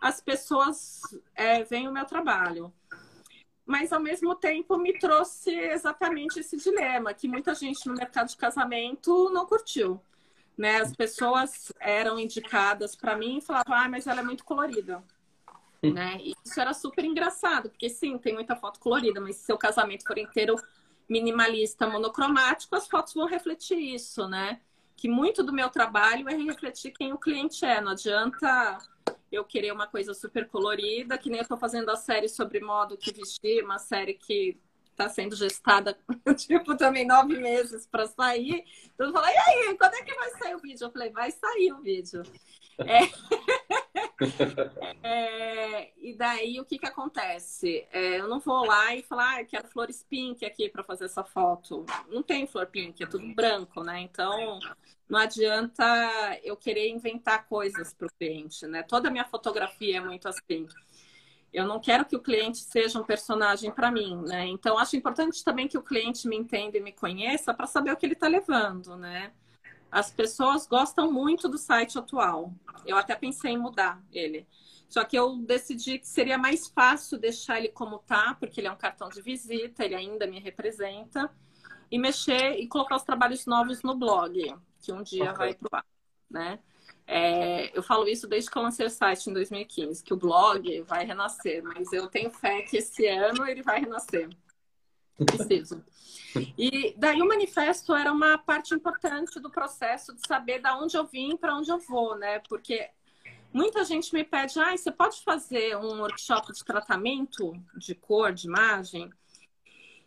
[0.00, 1.00] as pessoas
[1.34, 2.72] é, veem o meu trabalho.
[3.64, 8.36] Mas ao mesmo tempo me trouxe exatamente esse dilema que muita gente no mercado de
[8.36, 10.00] casamento não curtiu.
[10.58, 10.78] Né?
[10.78, 15.02] As pessoas eram indicadas para mim e falavam, ah, mas ela é muito colorida.
[15.82, 16.18] Né?
[16.44, 20.18] Isso era super engraçado, porque sim, tem muita foto colorida, mas se seu casamento for
[20.18, 20.56] inteiro
[21.10, 24.60] minimalista monocromático, as fotos vão refletir isso, né?
[24.96, 27.80] Que muito do meu trabalho é refletir quem o cliente é.
[27.80, 28.78] Não adianta
[29.32, 32.96] eu querer uma coisa super colorida, que nem eu estou fazendo a série sobre modo
[32.96, 34.56] que vestir, uma série que
[34.90, 35.98] está sendo gestada,
[36.36, 38.64] tipo, também nove meses para sair.
[38.96, 40.84] Todo mundo fala, e aí, quando é que vai sair o vídeo?
[40.84, 42.22] Eu falei, vai sair o vídeo.
[42.78, 43.00] É...
[45.02, 45.90] é...
[45.96, 47.86] E daí o que que acontece?
[47.92, 51.22] É, eu não vou lá e falar, ah, quero flores pink aqui para fazer essa
[51.22, 51.84] foto.
[52.08, 54.00] Não tem flor pink, é tudo branco, né?
[54.00, 54.58] Então
[55.08, 55.84] não adianta
[56.42, 58.82] eu querer inventar coisas para o cliente, né?
[58.82, 60.66] Toda a minha fotografia é muito assim.
[61.52, 64.46] Eu não quero que o cliente seja um personagem para mim, né?
[64.46, 67.96] Então acho importante também que o cliente me entenda e me conheça para saber o
[67.96, 69.32] que ele está levando, né?
[69.90, 72.52] As pessoas gostam muito do site atual.
[72.86, 74.46] Eu até pensei em mudar ele.
[74.88, 78.72] Só que eu decidi que seria mais fácil deixar ele como tá, porque ele é
[78.72, 81.30] um cartão de visita, ele ainda me representa,
[81.90, 85.34] e mexer e colocar os trabalhos novos no blog, que um dia okay.
[85.34, 85.84] vai pro ar,
[86.28, 86.58] né?
[87.06, 90.82] É, eu falo isso desde que eu lancei o site em 2015, que o blog
[90.82, 94.28] vai renascer, mas eu tenho fé que esse ano ele vai renascer.
[95.26, 95.84] Preciso.
[96.56, 101.04] E daí o manifesto era uma parte importante do processo de saber da onde eu
[101.06, 102.38] vim para onde eu vou, né?
[102.48, 102.88] Porque
[103.52, 108.46] muita gente me pede, ah, você pode fazer um workshop de tratamento de cor, de
[108.46, 109.10] imagem?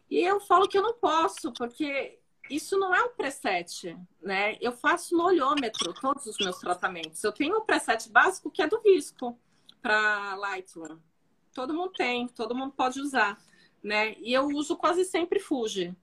[0.09, 4.57] E eu falo que eu não posso, porque isso não é um preset, né?
[4.61, 7.24] Eu faço no olhômetro todos os meus tratamentos.
[7.24, 9.38] Eu tenho um preset básico que é do Visco
[9.82, 10.99] para Lightroom.
[11.53, 13.38] Todo mundo tem, todo mundo pode usar
[13.84, 14.16] né?
[14.20, 15.96] E eu uso quase sempre Fuji.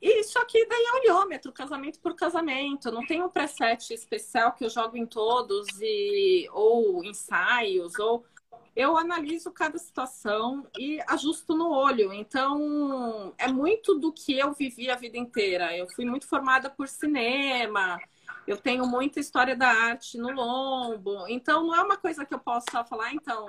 [0.00, 2.92] E só que daí é olhômetro, casamento por casamento.
[2.92, 8.24] Não tem um preset especial que eu jogo em todos e ou ensaios ou
[8.76, 12.12] eu analiso cada situação e ajusto no olho.
[12.12, 15.76] Então, é muito do que eu vivi a vida inteira.
[15.76, 17.98] Eu fui muito formada por cinema,
[18.46, 21.26] eu tenho muita história da arte no lombo.
[21.28, 23.46] Então, não é uma coisa que eu possa falar, então,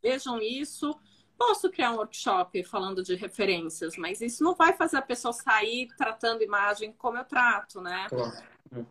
[0.00, 0.96] vejam isso,
[1.40, 5.88] Posso criar um workshop falando de referências, mas isso não vai fazer a pessoa sair
[5.96, 8.06] tratando imagem como eu trato, né?
[8.10, 8.44] Claro.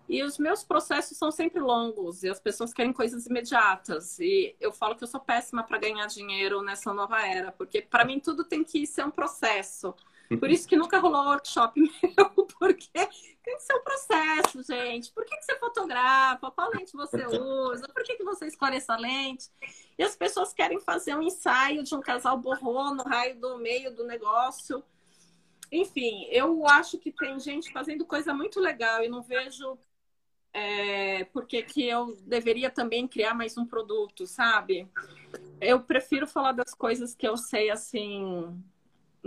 [0.09, 4.17] E os meus processos são sempre longos e as pessoas querem coisas imediatas.
[4.17, 8.03] E eu falo que eu sou péssima para ganhar dinheiro nessa nova era, porque para
[8.03, 9.93] mim tudo tem que ser um processo.
[10.37, 15.11] Por isso que nunca rolou workshop meu, porque tem que ser um processo, gente.
[15.11, 16.51] Por que, que você fotografa?
[16.51, 17.87] Qual lente você usa?
[17.87, 19.49] Por que, que você escolhe essa lente?
[19.97, 23.95] E as pessoas querem fazer um ensaio de um casal borrou no raio do meio
[23.95, 24.83] do negócio.
[25.71, 29.77] Enfim, eu acho que tem gente fazendo coisa muito legal e não vejo
[30.53, 34.87] é, porque que eu deveria também criar mais um produto, sabe?
[35.59, 38.61] Eu prefiro falar das coisas que eu sei assim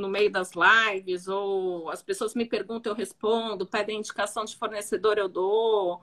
[0.02, 5.16] no meio das lives, ou as pessoas me perguntam, eu respondo, pedem indicação de fornecedor,
[5.16, 6.02] eu dou.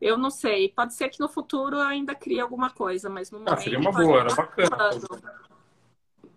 [0.00, 0.70] Eu não sei.
[0.70, 3.52] Pode ser que no futuro eu ainda crie alguma coisa, mas no momento.
[3.52, 4.90] Ah, seria uma boa, era bacana.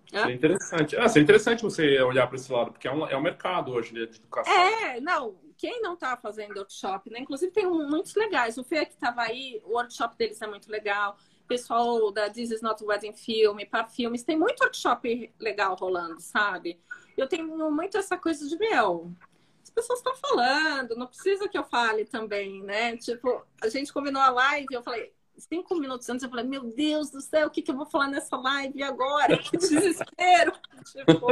[0.06, 0.98] Seria interessante.
[0.98, 3.94] Ah, seria interessante você olhar para esse lado, porque é um, é um mercado hoje
[3.94, 4.54] de educação.
[4.54, 5.36] É, não.
[5.58, 7.20] Quem não está fazendo workshop, né?
[7.20, 8.58] Inclusive tem um, muitos legais.
[8.58, 11.18] O Fê que estava aí, o workshop deles é muito legal.
[11.54, 16.80] Pessoal da This Is Not Wedding Film, para filmes, tem muito workshop legal rolando, sabe?
[17.16, 19.14] Eu tenho muito essa coisa de, meu,
[19.62, 22.98] as pessoas estão falando, não precisa que eu fale também, né?
[22.98, 27.12] Tipo, a gente combinou a live, eu falei, cinco minutos antes, eu falei, meu Deus
[27.12, 29.38] do céu, o que, que eu vou falar nessa live agora?
[29.38, 30.54] Que desespero!
[30.92, 31.28] tipo,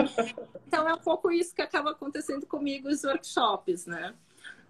[0.67, 4.13] então é um pouco isso que acaba acontecendo comigo os workshops, né?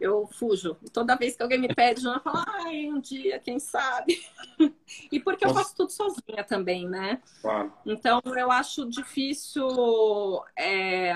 [0.01, 0.75] Eu fujo.
[0.91, 4.19] Toda vez que alguém me pede, eu falo, ai, um dia, quem sabe?
[5.11, 7.21] e porque eu faço tudo sozinha também, né?
[7.41, 7.71] Claro.
[7.85, 11.13] Então eu acho difícil é,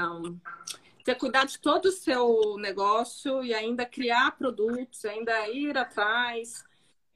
[1.04, 6.64] ter cuidado de todo o seu negócio e ainda criar produtos, ainda ir atrás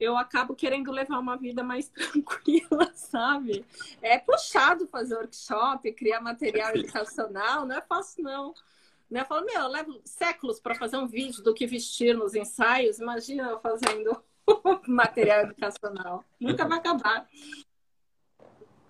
[0.00, 3.64] eu acabo querendo levar uma vida mais tranquila, sabe?
[4.00, 8.54] É puxado fazer workshop, criar material educacional, não é fácil, não.
[9.10, 9.20] Né?
[9.20, 12.98] Eu falo, meu, eu levo séculos para fazer um vídeo do que vestir nos ensaios,
[12.98, 14.22] imagina eu fazendo
[14.86, 16.24] material educacional.
[16.38, 17.26] Nunca vai acabar.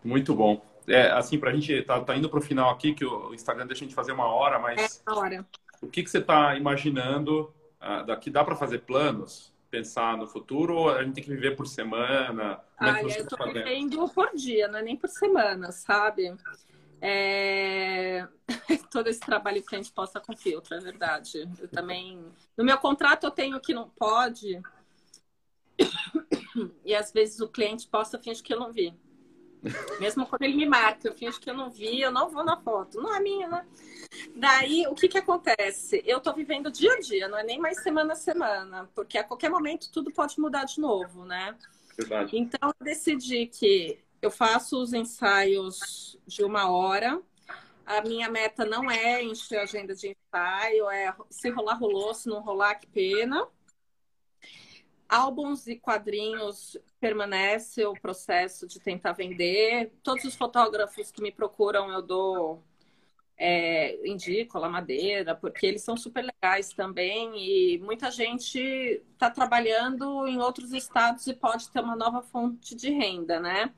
[0.04, 0.62] Muito bom.
[0.86, 3.66] É, assim, para a gente, tá, tá indo para o final aqui, que o Instagram
[3.66, 5.02] deixa a gente fazer uma hora, mas.
[5.06, 5.46] É, uma hora.
[5.80, 7.52] O que, que você está imaginando?
[7.80, 9.50] Uh, daqui dá para fazer planos?
[9.70, 12.60] pensar no futuro ou a gente tem que viver por semana?
[12.76, 16.34] Como é eu tá vivendo por dia, não é nem por semana, sabe?
[17.00, 18.26] É...
[18.90, 21.48] Todo esse trabalho que a gente possa com filtro, é verdade.
[21.58, 22.24] Eu também.
[22.56, 24.60] No meu contrato eu tenho que não pode.
[26.84, 28.92] E às vezes o cliente posta finge que eu não vi.
[29.98, 32.56] Mesmo quando ele me marca, eu finge que eu não vi, eu não vou na
[32.56, 33.00] foto.
[33.00, 33.66] Não é minha, né?
[34.34, 36.02] Daí, o que que acontece?
[36.06, 39.24] Eu tô vivendo dia a dia, não é nem mais semana a semana, porque a
[39.24, 41.56] qualquer momento tudo pode mudar de novo, né?
[41.96, 42.36] Verdade.
[42.36, 47.20] Então, eu decidi que eu faço os ensaios de uma hora.
[47.84, 52.28] A minha meta não é encher a agenda de ensaio, é se rolar, rolou, se
[52.28, 53.48] não rolar, que pena
[55.10, 59.92] álbuns e quadrinhos permanece o processo de tentar vender.
[60.02, 62.62] Todos os fotógrafos que me procuram eu dou
[63.36, 68.58] é, indico a Madeira, porque eles são super legais também e muita gente
[69.12, 73.74] está trabalhando em outros estados e pode ter uma nova fonte de renda, né?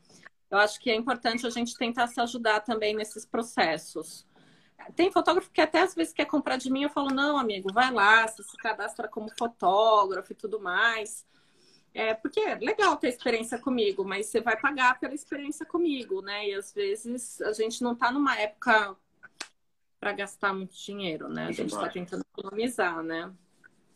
[0.53, 4.27] Eu acho que é importante a gente tentar se ajudar também nesses processos.
[4.95, 7.91] Tem fotógrafo que até às vezes quer comprar de mim, eu falo, não, amigo, vai
[7.91, 11.25] lá, você se cadastra como fotógrafo e tudo mais.
[11.95, 16.51] É, porque é legal ter experiência comigo, mas você vai pagar pela experiência comigo, né?
[16.51, 18.95] E às vezes a gente não está numa época
[19.99, 21.47] para gastar muito dinheiro, né?
[21.47, 23.33] A gente está tentando economizar, né?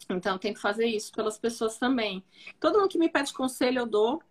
[0.09, 2.25] Então tem que fazer isso pelas pessoas também.
[2.59, 4.23] Todo mundo que me pede conselho eu dou.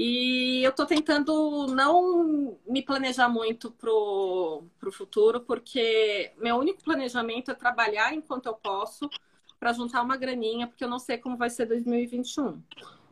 [0.00, 7.50] E eu estou tentando não me planejar muito pro, pro futuro, porque meu único planejamento
[7.50, 9.10] é trabalhar enquanto eu posso
[9.58, 12.62] para juntar uma graninha, porque eu não sei como vai ser 2021.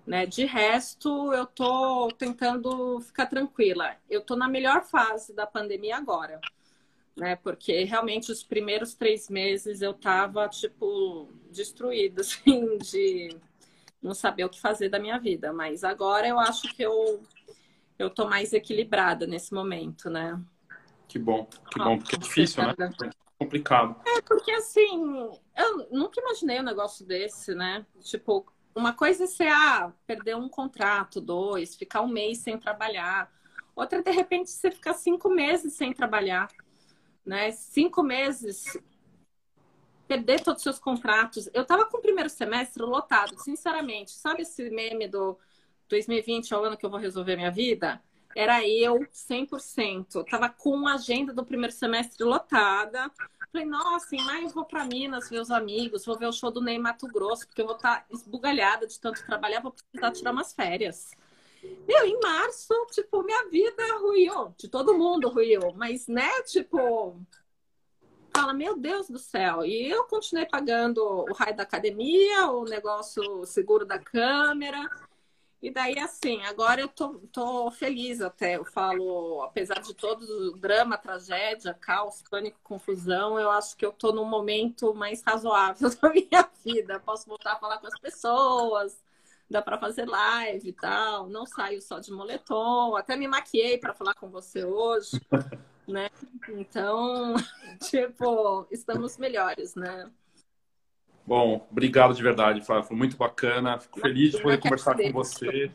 [0.07, 0.26] Né?
[0.26, 3.97] De resto, eu estou tentando ficar tranquila.
[4.09, 6.41] Eu estou na melhor fase da pandemia agora,
[7.16, 7.34] né?
[7.34, 13.37] Porque realmente os primeiros três meses eu estava tipo destruída, assim, de
[14.03, 15.53] não saber o que fazer da minha vida.
[15.53, 17.22] Mas agora eu acho que eu
[17.99, 20.38] eu tô mais equilibrada nesse momento, né?
[21.09, 22.74] Que bom, que bom, porque é difícil, né?
[23.38, 23.97] Complicado.
[24.07, 27.86] É, porque assim, eu nunca imaginei um negócio desse, né?
[28.01, 33.30] Tipo, uma coisa é ser, ah, perder um contrato, dois, ficar um mês sem trabalhar.
[33.74, 36.49] Outra, de repente, você ficar cinco meses sem trabalhar,
[37.24, 37.51] né?
[37.53, 38.76] Cinco meses,
[40.07, 41.48] perder todos os seus contratos.
[41.52, 44.12] Eu tava com o primeiro semestre lotado, sinceramente.
[44.12, 45.38] Sabe esse meme do
[45.88, 48.02] 2020 é o ano que eu vou resolver minha vida?
[48.36, 50.22] era eu 100%.
[50.28, 53.11] Tava com a agenda do primeiro semestre lotada.
[53.50, 56.61] Falei, nossa, em maio vou para Minas ver os amigos, vou ver o show do
[56.61, 60.32] Ney Mato Grosso, porque eu vou estar tá esbugalhada de tanto trabalhar, vou precisar tirar
[60.32, 61.12] umas férias.
[61.88, 67.18] Meu, em março, tipo, minha vida ruiu, de todo mundo ruiu, mas, né, tipo,
[68.37, 69.64] fala, meu Deus do céu.
[69.64, 74.89] E eu continuei pagando o raio da academia, o negócio seguro da câmera.
[75.62, 78.57] E daí, assim, agora eu tô, tô feliz até.
[78.57, 83.91] Eu falo, apesar de todo o drama, tragédia, caos, pânico, confusão, eu acho que eu
[83.91, 87.01] tô num momento mais razoável da minha vida.
[87.01, 89.03] Posso voltar a falar com as pessoas,
[89.49, 91.28] dá para fazer live e tal.
[91.28, 92.95] Não saio só de moletom.
[92.97, 95.18] Até me maquiei para falar com você hoje,
[95.87, 96.11] né?
[96.49, 97.34] Então,
[97.89, 100.11] tipo, estamos melhores, né?
[101.26, 102.84] Bom, obrigado de verdade, Flávio.
[102.84, 103.78] Foi muito bacana.
[103.80, 105.70] Fico feliz de poder conversar com você.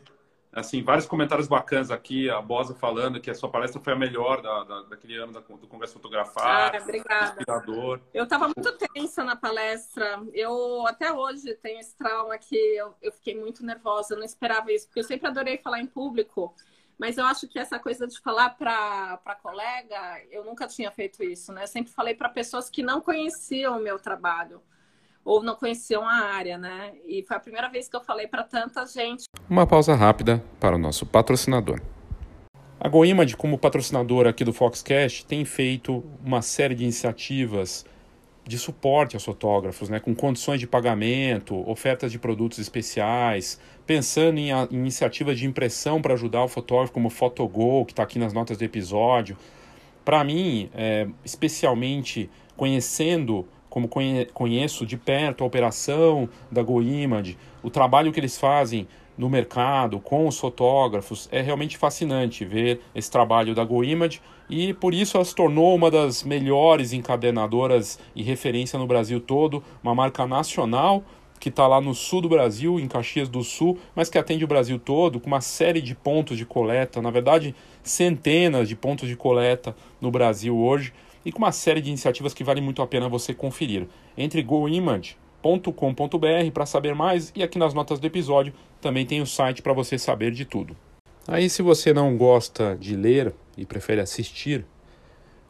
[0.50, 2.30] Assim, vários comentários bacanas aqui.
[2.30, 5.40] A Bosa falando que a sua palestra foi a melhor da, da daquele ano da,
[5.40, 6.74] do Congresso Fotografar.
[6.74, 7.36] Ah, obrigada.
[7.38, 8.00] Inspirador.
[8.14, 10.22] Eu estava muito tensa na palestra.
[10.32, 14.14] Eu, até hoje, tenho esse trauma que eu, eu fiquei muito nervosa.
[14.14, 16.54] Eu não esperava isso, porque eu sempre adorei falar em público.
[16.98, 21.52] Mas eu acho que essa coisa de falar para colega, eu nunca tinha feito isso,
[21.52, 21.64] né?
[21.64, 24.62] Eu sempre falei para pessoas que não conheciam o meu trabalho
[25.24, 26.94] ou não conheciam a área, né?
[27.06, 29.24] E foi a primeira vez que eu falei para tanta gente.
[29.48, 31.80] Uma pausa rápida para o nosso patrocinador.
[32.80, 37.84] A GoImage, como patrocinadora aqui do Foxcast, tem feito uma série de iniciativas
[38.44, 44.52] de suporte aos fotógrafos, né, com condições de pagamento, ofertas de produtos especiais, pensando em,
[44.52, 48.32] a, iniciativas de impressão para ajudar o fotógrafo, como o Photogol, que está aqui nas
[48.32, 49.36] notas do episódio.
[50.04, 58.12] Para mim, é, especialmente conhecendo como conheço de perto a operação da GoImage, o trabalho
[58.12, 58.86] que eles fazem
[59.16, 64.94] no mercado com os fotógrafos, é realmente fascinante ver esse trabalho da GoImage e por
[64.94, 70.26] isso ela se tornou uma das melhores encadenadoras e referência no Brasil todo, uma marca
[70.26, 71.04] nacional
[71.42, 74.46] que está lá no sul do Brasil, em Caxias do Sul, mas que atende o
[74.46, 77.52] Brasil todo, com uma série de pontos de coleta, na verdade,
[77.82, 80.92] centenas de pontos de coleta no Brasil hoje
[81.24, 83.88] e com uma série de iniciativas que vale muito a pena você conferir.
[84.16, 89.62] Entre goimage.com.br para saber mais e aqui nas notas do episódio também tem o site
[89.62, 90.76] para você saber de tudo.
[91.26, 94.66] Aí, se você não gosta de ler e prefere assistir,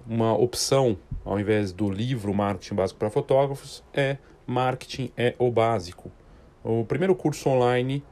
[0.06, 6.10] uma opção ao invés do livro Marketing Básico para Fotógrafos é Marketing é o Básico.
[6.62, 8.02] O primeiro curso online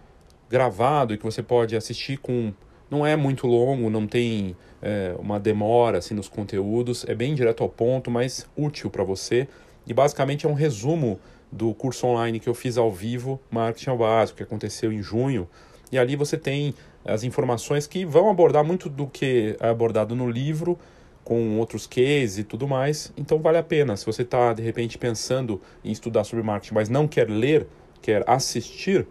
[0.49, 2.53] gravado e que você pode assistir com.
[2.91, 7.63] Não é muito longo, não tem é, uma demora assim, nos conteúdos, é bem direto
[7.63, 9.47] ao ponto, mas útil para você.
[9.87, 11.21] E basicamente é um resumo
[11.51, 15.49] do curso online que eu fiz ao vivo, Marketing ao Básico, que aconteceu em junho.
[15.91, 16.75] E ali você tem
[17.05, 20.79] as informações que vão abordar muito do que é abordado no livro,
[21.25, 23.13] com outros cases e tudo mais.
[23.17, 23.97] Então vale a pena.
[23.97, 27.67] Se você está, de repente, pensando em estudar sobre marketing, mas não quer ler,
[28.01, 29.07] quer assistir,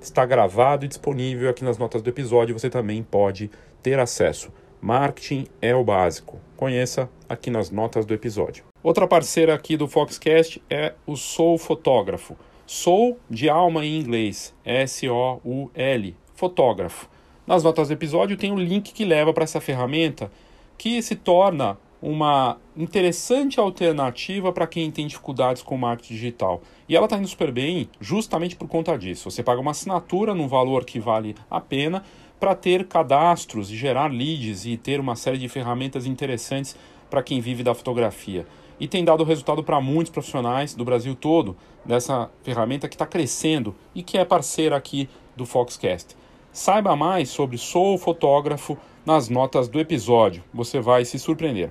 [0.00, 2.58] está gravado e disponível aqui nas notas do episódio.
[2.58, 3.50] Você também pode
[3.82, 4.50] ter acesso.
[4.80, 6.40] Marketing é o básico.
[6.56, 8.71] Conheça aqui nas notas do episódio.
[8.82, 12.36] Outra parceira aqui do Foxcast é o Soul Fotógrafo.
[12.66, 17.08] Soul de alma em inglês, S-O-U-L, fotógrafo.
[17.46, 20.32] Nas notas do episódio tem um link que leva para essa ferramenta
[20.76, 26.60] que se torna uma interessante alternativa para quem tem dificuldades com marketing digital.
[26.88, 29.30] E ela está indo super bem justamente por conta disso.
[29.30, 32.02] Você paga uma assinatura num valor que vale a pena
[32.40, 36.76] para ter cadastros e gerar leads e ter uma série de ferramentas interessantes
[37.08, 38.44] para quem vive da fotografia.
[38.82, 43.76] E tem dado resultado para muitos profissionais do Brasil todo dessa ferramenta que está crescendo
[43.94, 46.16] e que é parceira aqui do Foxcast.
[46.52, 48.76] Saiba mais sobre Sou Fotógrafo
[49.06, 50.42] nas notas do episódio.
[50.52, 51.70] Você vai se surpreender.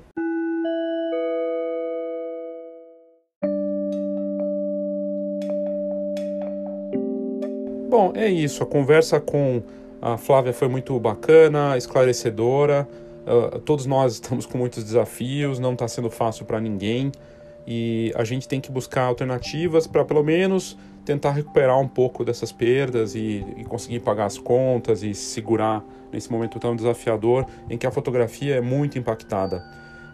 [7.89, 8.63] Bom, é isso.
[8.63, 9.61] A conversa com
[10.01, 12.87] a Flávia foi muito bacana, esclarecedora.
[13.25, 17.11] Uh, todos nós estamos com muitos desafios, não está sendo fácil para ninguém
[17.67, 22.51] e a gente tem que buscar alternativas para pelo menos tentar recuperar um pouco dessas
[22.51, 27.87] perdas e, e, conseguir pagar as contas e segurar nesse momento tão desafiador em que
[27.87, 29.63] a fotografia é muito impactada.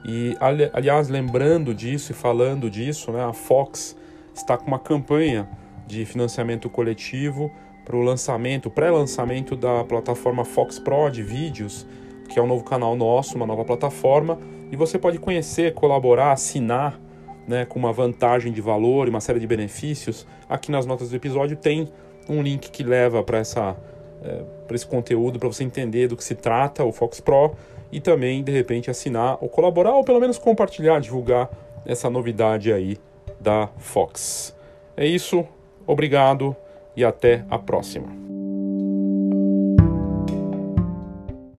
[0.05, 3.95] E ali, aliás, lembrando disso e falando disso, né, a Fox
[4.33, 5.49] está com uma campanha
[5.85, 7.51] de financiamento coletivo
[7.83, 11.85] para o lançamento, pré-lançamento da plataforma Fox Pro de vídeos,
[12.27, 14.37] que é um novo canal nosso, uma nova plataforma,
[14.71, 16.99] e você pode conhecer, colaborar, assinar,
[17.47, 20.27] né, com uma vantagem de valor e uma série de benefícios.
[20.49, 21.87] Aqui nas notas do episódio tem
[22.27, 23.77] um link que leva para essa
[24.21, 27.55] é, por esse conteúdo, para você entender do que se trata o Fox Pro
[27.91, 31.49] e também, de repente, assinar ou colaborar ou pelo menos compartilhar, divulgar
[31.85, 32.97] essa novidade aí
[33.39, 34.55] da Fox.
[34.95, 35.45] É isso,
[35.85, 36.55] obrigado
[36.95, 38.26] e até a próxima.